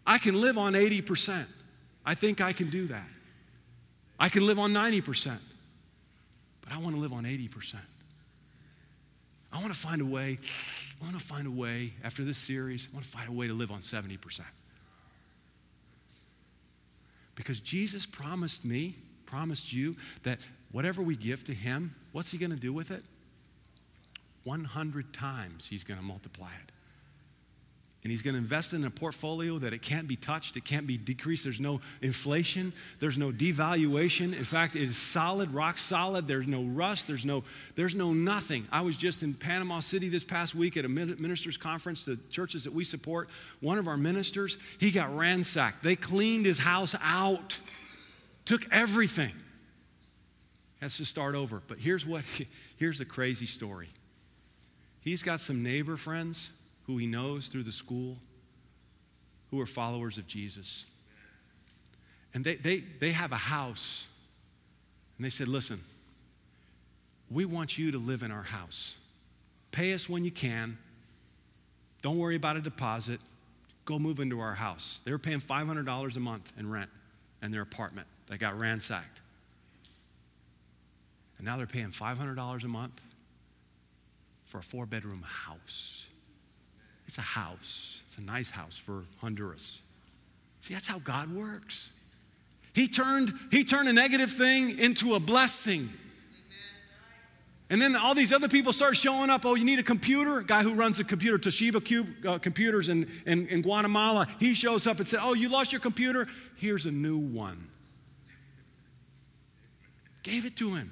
[0.07, 1.45] I can live on 80%.
[2.05, 3.11] I think I can do that.
[4.19, 5.37] I can live on 90%.
[6.61, 7.75] But I want to live on 80%.
[9.53, 10.39] I want to find a way,
[11.01, 13.49] I want to find a way, after this series, I want to find a way
[13.49, 14.41] to live on 70%.
[17.35, 18.95] Because Jesus promised me,
[19.27, 23.03] promised you, that whatever we give to Him, what's He going to do with it?
[24.45, 26.73] 100 times He's going to multiply it
[28.07, 30.87] and he's going to invest in a portfolio that it can't be touched, it can't
[30.87, 31.43] be decreased.
[31.43, 34.27] There's no inflation, there's no devaluation.
[34.27, 36.29] In fact, it is solid, rock solid.
[36.29, 37.43] There's no rust, there's no
[37.75, 38.69] there's no nothing.
[38.71, 42.63] I was just in Panama City this past week at a ministers conference, the churches
[42.63, 43.29] that we support.
[43.59, 45.83] One of our ministers, he got ransacked.
[45.83, 47.59] They cleaned his house out.
[48.47, 49.33] Took everything.
[50.81, 51.63] Has to start over.
[51.69, 52.25] But here's what
[52.77, 53.89] here's the crazy story.
[55.01, 56.51] He's got some neighbor friends
[56.87, 58.17] who he knows through the school
[59.51, 60.87] who are followers of Jesus.
[62.35, 64.09] And they, they, they have a house.
[65.17, 65.81] And they said, Listen,
[67.31, 69.01] we want you to live in our house.
[69.73, 70.79] Pay us when you can.
[72.03, 73.21] Don't worry about a deposit.
[73.85, 75.01] Go move into our house.
[75.05, 76.91] They were paying $500 a month in rent
[77.43, 78.07] in their apartment.
[78.29, 79.21] They got ransacked.
[81.39, 83.01] And now they're paying $500 a month
[84.45, 86.09] for a four bedroom house.
[87.07, 89.83] It's a house, it's a nice house for Honduras.
[90.61, 91.93] See, that's how God works.
[92.73, 95.89] He turned, he turned a negative thing into a blessing.
[97.69, 99.45] And then all these other people start showing up.
[99.45, 100.39] Oh, you need a computer?
[100.39, 104.55] A guy who runs a computer, Toshiba Cube, uh, Computers in, in, in Guatemala, he
[104.55, 106.29] shows up and said, Oh, you lost your computer?
[106.57, 107.69] Here's a new one.
[110.27, 110.91] Gave it to him.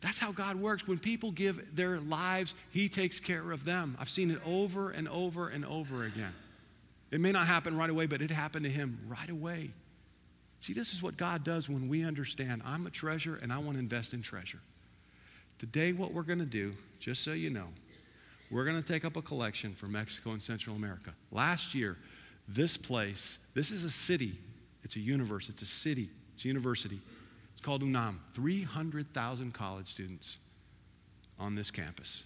[0.00, 0.88] That's how God works.
[0.88, 3.98] When people give their lives, He takes care of them.
[4.00, 6.32] I've seen it over and over and over again.
[7.10, 9.70] It may not happen right away, but it happened to him right away.
[10.60, 13.74] See, this is what God does when we understand I'm a treasure and I want
[13.74, 14.60] to invest in treasure.
[15.58, 17.68] Today, what we're going to do, just so you know,
[18.50, 21.12] we're going to take up a collection for Mexico and Central America.
[21.30, 21.98] Last year,
[22.48, 24.32] this place, this is a city,
[24.82, 26.98] it's a universe, it's a city, it's a university.
[27.54, 28.20] It's called UNAM.
[28.34, 30.36] 300,000 college students
[31.40, 32.24] on this campus.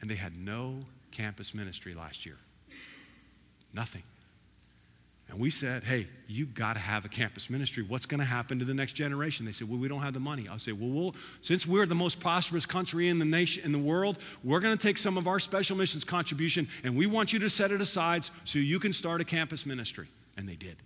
[0.00, 2.38] And they had no campus ministry last year.
[3.74, 4.02] Nothing.
[5.28, 7.84] And we said, hey, you got to have a campus ministry.
[7.86, 9.44] What's going to happen to the next generation?
[9.44, 10.46] They said, well, we don't have the money.
[10.50, 13.78] I said, well, we'll since we're the most prosperous country in the nation, in the
[13.78, 17.40] world, we're going to take some of our special missions contribution and we want you
[17.40, 20.06] to set it aside so you can start a campus ministry.
[20.38, 20.76] And they did.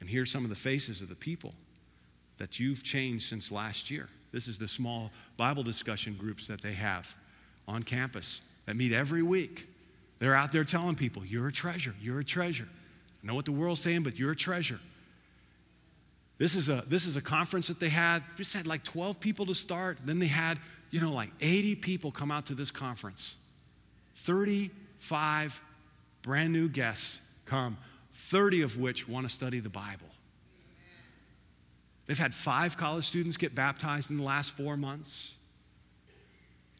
[0.00, 1.54] And here's some of the faces of the people
[2.38, 4.08] that you've changed since last year.
[4.32, 7.14] This is the small Bible discussion groups that they have
[7.68, 9.66] on campus that meet every week.
[10.18, 12.68] They're out there telling people, you're a treasure, you're a treasure.
[13.22, 14.80] I know what the world's saying, but you're a treasure.
[16.38, 19.44] This is a, this is a conference that they had, just had like 12 people
[19.46, 19.98] to start.
[20.04, 20.56] Then they had,
[20.90, 23.36] you know, like 80 people come out to this conference.
[24.14, 25.62] 35
[26.22, 27.76] brand new guests come,
[28.20, 30.06] 30 of which want to study the Bible.
[32.06, 35.34] They've had five college students get baptized in the last four months.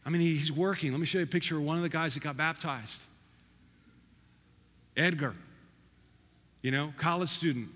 [0.04, 0.92] I mean, he's working.
[0.92, 3.04] Let me show you a picture of one of the guys that got baptized.
[4.96, 5.34] Edgar,
[6.62, 7.68] you know, college student,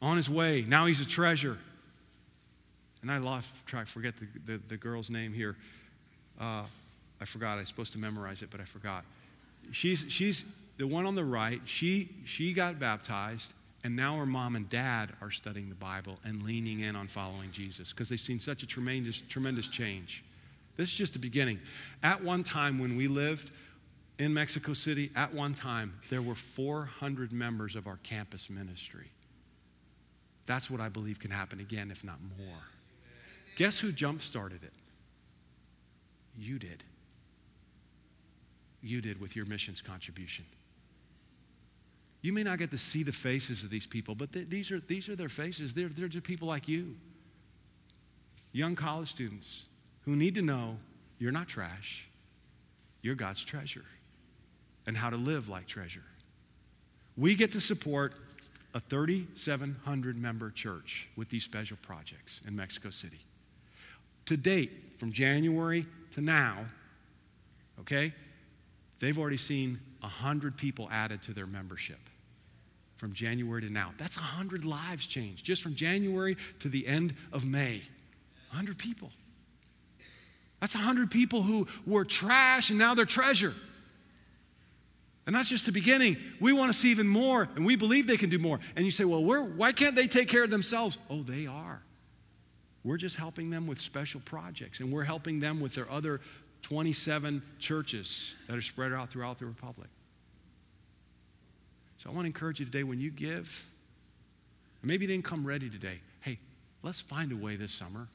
[0.00, 0.64] on his way.
[0.66, 1.58] Now he's a treasure.
[3.02, 5.56] And I lost track, forget the, the, the girl's name here.
[6.38, 6.64] Uh,
[7.20, 7.54] I forgot.
[7.54, 9.04] I was supposed to memorize it, but I forgot.
[9.72, 10.44] She's, she's
[10.80, 11.60] the one on the right.
[11.66, 13.52] She, she got baptized,
[13.84, 17.52] and now her mom and dad are studying the Bible and leaning in on following
[17.52, 20.24] Jesus because they've seen such a tremendous, tremendous change.
[20.76, 21.60] This is just the beginning.
[22.02, 23.52] At one time when we lived,
[24.18, 29.08] in Mexico City, at one time, there were 400 members of our campus ministry.
[30.46, 32.58] That's what I believe can happen again, if not more.
[33.56, 34.72] Guess who jump started it?
[36.38, 36.84] You did.
[38.82, 40.46] You did with your missions contribution.
[42.22, 45.08] You may not get to see the faces of these people, but these, are, these
[45.08, 45.72] are their faces.
[45.72, 46.96] They're, they're just people like you.
[48.52, 49.64] Young college students
[50.02, 50.76] who need to know
[51.18, 52.08] you're not trash,
[53.00, 53.84] you're God's treasure
[54.86, 56.02] and how to live like treasure.
[57.16, 58.14] We get to support
[58.74, 63.20] a 3,700 member church with these special projects in Mexico City.
[64.26, 66.66] To date, from January to now,
[67.80, 68.12] okay,
[69.00, 71.98] they've already seen 100 people added to their membership
[73.00, 73.92] from January to now.
[73.96, 77.80] That's 100 lives changed just from January to the end of May.
[78.50, 79.10] 100 people.
[80.60, 83.54] That's 100 people who were trash and now they're treasure.
[85.26, 86.18] And that's just the beginning.
[86.40, 88.60] We want to see even more, and we believe they can do more.
[88.76, 90.98] And you say, well, why can't they take care of themselves?
[91.08, 91.80] Oh, they are.
[92.84, 96.20] We're just helping them with special projects, and we're helping them with their other
[96.62, 99.88] 27 churches that are spread out throughout the republic.
[102.00, 103.70] So I want to encourage you today when you give,
[104.82, 106.00] maybe you didn't come ready today.
[106.22, 106.38] Hey,
[106.82, 108.08] let's find a way this summer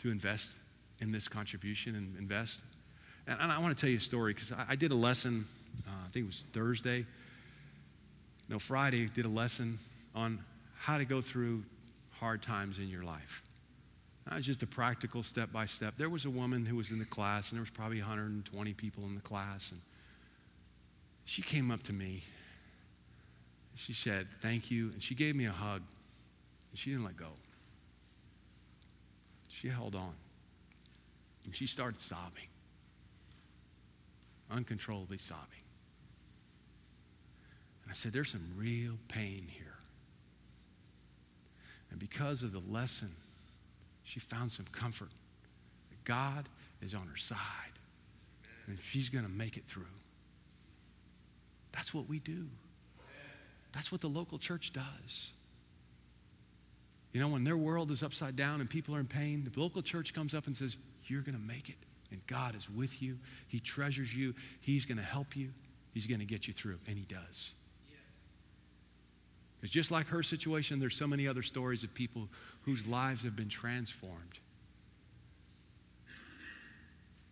[0.00, 0.58] to invest
[1.00, 2.62] in this contribution and invest.
[3.26, 5.44] And, I want to tell you a story because I did a lesson
[5.86, 7.04] uh, I think it was Thursday.
[8.48, 9.78] No, Friday, did a lesson
[10.14, 10.38] on
[10.78, 11.64] how to go through
[12.12, 13.42] hard times in your life.
[14.26, 15.94] That was just a practical step by step.
[15.96, 19.04] There was a woman who was in the class, and there was probably 120 people
[19.04, 19.80] in the class, and
[21.24, 22.22] she came up to me.
[23.78, 24.90] She said, Thank you.
[24.90, 25.82] And she gave me a hug.
[26.70, 27.30] And she didn't let go.
[29.48, 30.14] She held on.
[31.44, 32.48] And she started sobbing,
[34.50, 35.62] uncontrollably sobbing.
[37.84, 39.78] And I said, There's some real pain here.
[41.92, 43.12] And because of the lesson,
[44.02, 45.10] she found some comfort
[45.90, 46.48] that God
[46.82, 47.38] is on her side
[48.66, 49.84] and she's going to make it through.
[51.70, 52.48] That's what we do.
[53.78, 55.30] That's what the local church does.
[57.12, 59.82] You know, when their world is upside down and people are in pain, the local
[59.82, 61.76] church comes up and says, You're going to make it.
[62.10, 63.18] And God is with you.
[63.46, 64.34] He treasures you.
[64.60, 65.50] He's going to help you.
[65.94, 66.80] He's going to get you through.
[66.88, 67.52] And He does.
[69.60, 72.28] Because just like her situation, there's so many other stories of people
[72.62, 74.40] whose lives have been transformed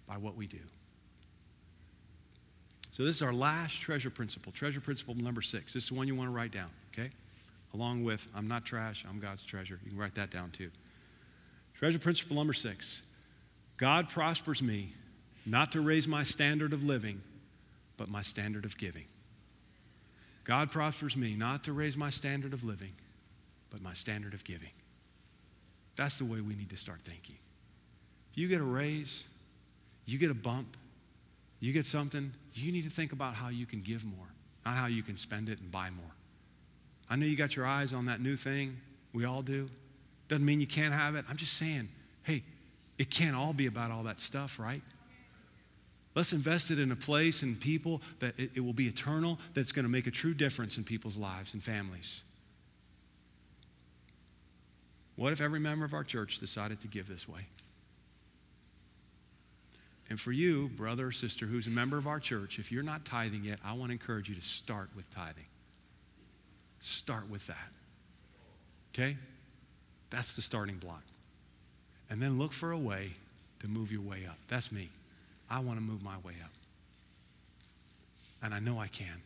[0.06, 0.58] by what we do.
[2.96, 4.52] So, this is our last treasure principle.
[4.52, 5.74] Treasure principle number six.
[5.74, 7.10] This is the one you want to write down, okay?
[7.74, 9.78] Along with, I'm not trash, I'm God's treasure.
[9.84, 10.70] You can write that down too.
[11.74, 13.02] Treasure principle number six
[13.76, 14.94] God prospers me
[15.44, 17.20] not to raise my standard of living,
[17.98, 19.04] but my standard of giving.
[20.44, 22.92] God prospers me not to raise my standard of living,
[23.68, 24.70] but my standard of giving.
[25.96, 27.36] That's the way we need to start thinking.
[28.32, 29.26] If you get a raise,
[30.06, 30.78] you get a bump,
[31.60, 34.26] you get something, you need to think about how you can give more,
[34.64, 36.12] not how you can spend it and buy more.
[37.08, 38.76] I know you got your eyes on that new thing.
[39.12, 39.68] We all do.
[40.28, 41.24] Doesn't mean you can't have it.
[41.28, 41.88] I'm just saying,
[42.24, 42.42] hey,
[42.98, 44.82] it can't all be about all that stuff, right?
[46.14, 49.70] Let's invest it in a place and people that it, it will be eternal, that's
[49.70, 52.22] going to make a true difference in people's lives and families.
[55.16, 57.42] What if every member of our church decided to give this way?
[60.08, 63.04] And for you, brother or sister who's a member of our church, if you're not
[63.04, 65.46] tithing yet, I want to encourage you to start with tithing.
[66.80, 67.72] Start with that.
[68.94, 69.16] Okay?
[70.10, 71.02] That's the starting block.
[72.08, 73.10] And then look for a way
[73.60, 74.38] to move your way up.
[74.48, 74.90] That's me.
[75.50, 76.50] I want to move my way up.
[78.42, 79.20] And I know I can.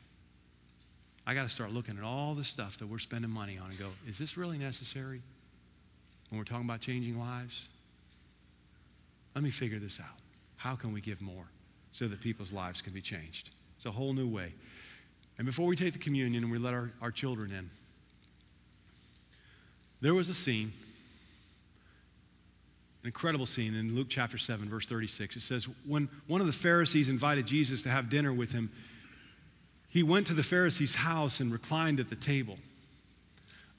[1.27, 3.79] I got to start looking at all the stuff that we're spending money on and
[3.79, 5.21] go, is this really necessary
[6.31, 7.69] when we're talking about changing lives?
[9.35, 10.20] Let me figure this out.
[10.61, 11.47] How can we give more
[11.91, 13.51] so that people's lives can be changed?
[13.77, 14.53] It's a whole new way.
[15.39, 17.71] And before we take the communion and we let our, our children in,
[20.03, 20.73] there was a scene
[23.03, 25.37] an incredible scene in Luke chapter 7, verse 36.
[25.37, 28.71] It says, When one of the Pharisees invited Jesus to have dinner with him,
[29.89, 32.59] he went to the Pharisee's house and reclined at the table.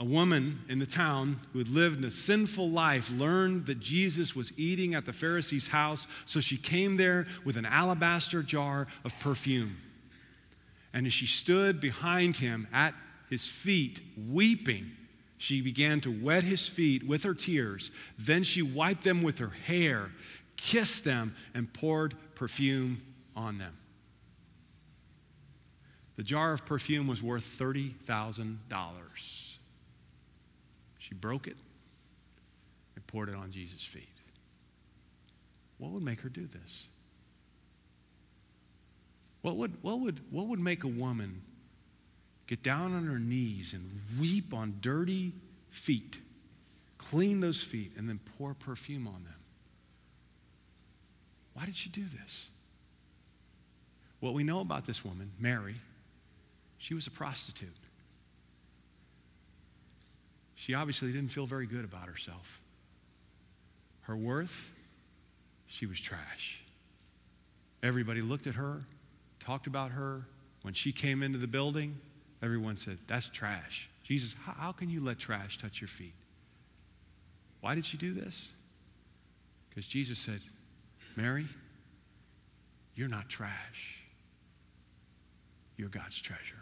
[0.01, 4.51] A woman in the town who had lived a sinful life learned that Jesus was
[4.57, 9.77] eating at the Pharisee's house, so she came there with an alabaster jar of perfume.
[10.91, 12.95] And as she stood behind him at
[13.29, 14.89] his feet, weeping,
[15.37, 17.91] she began to wet his feet with her tears.
[18.17, 20.09] Then she wiped them with her hair,
[20.57, 23.03] kissed them, and poured perfume
[23.35, 23.77] on them.
[26.15, 29.50] The jar of perfume was worth $30,000.
[31.11, 31.57] She broke it
[32.95, 34.07] and poured it on Jesus' feet.
[35.77, 36.87] What would make her do this?
[39.41, 41.41] What would, what would, what would make a woman
[42.47, 45.33] get down on her knees and weep on dirty
[45.69, 46.21] feet,
[46.97, 49.39] clean those feet, and then pour perfume on them.
[51.55, 52.47] Why did she do this?
[54.21, 55.75] What we know about this woman, Mary,
[56.77, 57.75] she was a prostitute.
[60.61, 62.61] She obviously didn't feel very good about herself.
[64.01, 64.73] Her worth,
[65.65, 66.63] she was trash.
[67.81, 68.83] Everybody looked at her,
[69.39, 70.27] talked about her.
[70.61, 71.97] When she came into the building,
[72.41, 73.89] Everyone said, That's trash.
[74.03, 76.13] Jesus, how, can you let trash touch your feet?
[77.61, 78.49] Why did she do this?
[79.69, 80.39] Because Jesus said,
[81.15, 81.45] Mary,
[82.95, 84.03] you're not trash.
[85.77, 86.55] You're God's treasure.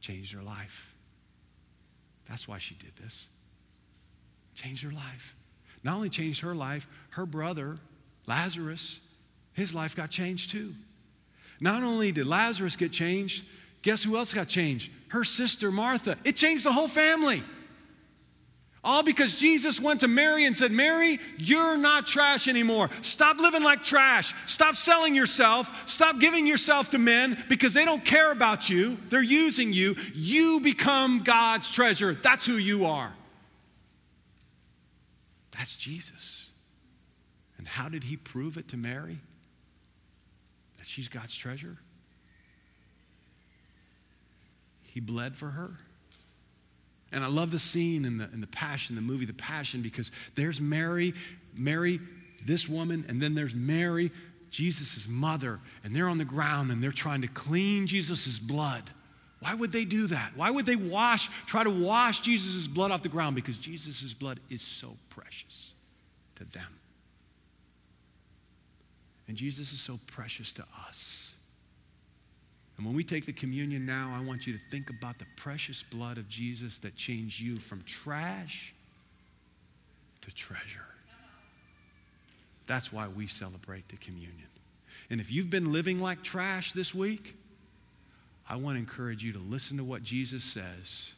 [0.00, 0.94] Changed her life.
[2.28, 3.28] That's why she did this.
[4.54, 5.36] Changed her life.
[5.82, 7.76] Not only changed her life, her brother,
[8.26, 9.00] Lazarus,
[9.52, 10.74] his life got changed too.
[11.60, 13.44] Not only did Lazarus get changed,
[13.82, 14.90] guess who else got changed?
[15.08, 16.18] Her sister Martha.
[16.24, 17.40] It changed the whole family.
[18.86, 22.88] All because Jesus went to Mary and said, Mary, you're not trash anymore.
[23.02, 24.32] Stop living like trash.
[24.50, 25.86] Stop selling yourself.
[25.86, 28.96] Stop giving yourself to men because they don't care about you.
[29.10, 29.96] They're using you.
[30.14, 32.12] You become God's treasure.
[32.14, 33.12] That's who you are.
[35.50, 36.50] That's Jesus.
[37.58, 39.18] And how did he prove it to Mary?
[40.86, 41.78] that she's God's treasure?
[44.84, 45.78] He bled for her.
[47.12, 50.10] And I love the scene in the, in the Passion, the movie The Passion, because
[50.34, 51.14] there's Mary,
[51.56, 52.00] Mary,
[52.44, 54.10] this woman, and then there's Mary,
[54.50, 58.82] Jesus' mother, and they're on the ground and they're trying to clean Jesus' blood.
[59.40, 60.32] Why would they do that?
[60.34, 63.36] Why would they wash, try to wash Jesus' blood off the ground?
[63.36, 65.74] Because Jesus' blood is so precious
[66.36, 66.78] to them.
[69.28, 71.15] And Jesus is so precious to us.
[72.76, 75.82] And when we take the communion now, I want you to think about the precious
[75.82, 78.74] blood of Jesus that changed you from trash
[80.22, 80.80] to treasure.
[82.66, 84.48] That's why we celebrate the communion.
[85.08, 87.36] And if you've been living like trash this week,
[88.48, 91.14] I want to encourage you to listen to what Jesus says.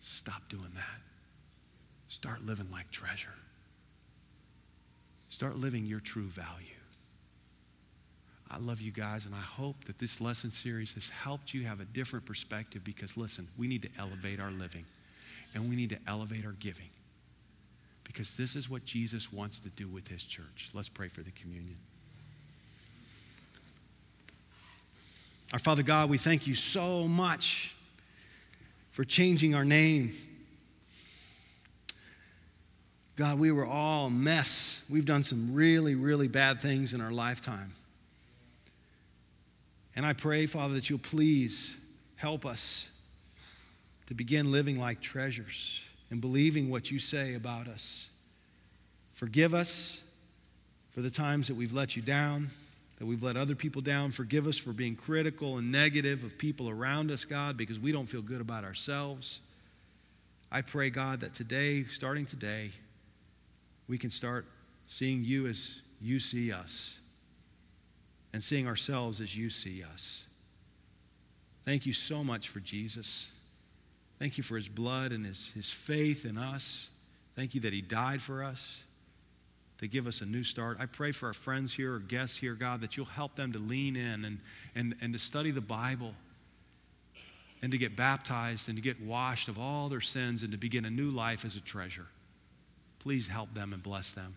[0.00, 1.00] Stop doing that.
[2.08, 3.34] Start living like treasure.
[5.28, 6.79] Start living your true value.
[8.50, 11.80] I love you guys, and I hope that this lesson series has helped you have
[11.80, 14.84] a different perspective because, listen, we need to elevate our living
[15.54, 16.88] and we need to elevate our giving
[18.04, 20.70] because this is what Jesus wants to do with his church.
[20.74, 21.76] Let's pray for the communion.
[25.52, 27.74] Our Father God, we thank you so much
[28.90, 30.12] for changing our name.
[33.14, 34.86] God, we were all a mess.
[34.90, 37.72] We've done some really, really bad things in our lifetime.
[39.96, 41.78] And I pray, Father, that you'll please
[42.16, 42.86] help us
[44.06, 48.08] to begin living like treasures and believing what you say about us.
[49.12, 50.02] Forgive us
[50.90, 52.48] for the times that we've let you down,
[52.98, 54.10] that we've let other people down.
[54.10, 58.06] Forgive us for being critical and negative of people around us, God, because we don't
[58.06, 59.40] feel good about ourselves.
[60.52, 62.70] I pray, God, that today, starting today,
[63.88, 64.46] we can start
[64.86, 66.99] seeing you as you see us
[68.32, 70.24] and seeing ourselves as you see us.
[71.62, 73.30] Thank you so much for Jesus.
[74.18, 76.88] Thank you for his blood and his, his faith in us.
[77.36, 78.84] Thank you that he died for us
[79.78, 80.76] to give us a new start.
[80.78, 83.58] I pray for our friends here or guests here, God, that you'll help them to
[83.58, 84.38] lean in and,
[84.74, 86.14] and, and to study the Bible
[87.62, 90.84] and to get baptized and to get washed of all their sins and to begin
[90.84, 92.06] a new life as a treasure.
[92.98, 94.34] Please help them and bless them.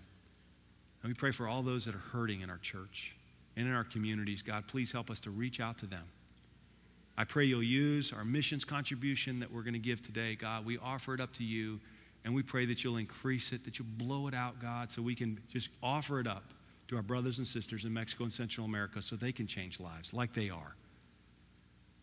[1.01, 3.15] And we pray for all those that are hurting in our church
[3.55, 4.41] and in our communities.
[4.41, 6.03] God, please help us to reach out to them.
[7.17, 10.35] I pray you'll use our missions contribution that we're going to give today.
[10.35, 11.79] God, we offer it up to you,
[12.25, 15.13] and we pray that you'll increase it, that you'll blow it out, God, so we
[15.13, 16.43] can just offer it up
[16.87, 20.13] to our brothers and sisters in Mexico and Central America so they can change lives
[20.13, 20.75] like they are.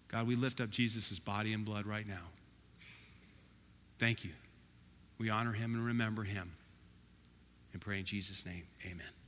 [0.09, 2.29] God, we lift up Jesus' body and blood right now.
[3.99, 4.31] Thank you.
[5.19, 6.53] We honor him and remember him.
[7.73, 9.20] And pray in Jesus' name, amen.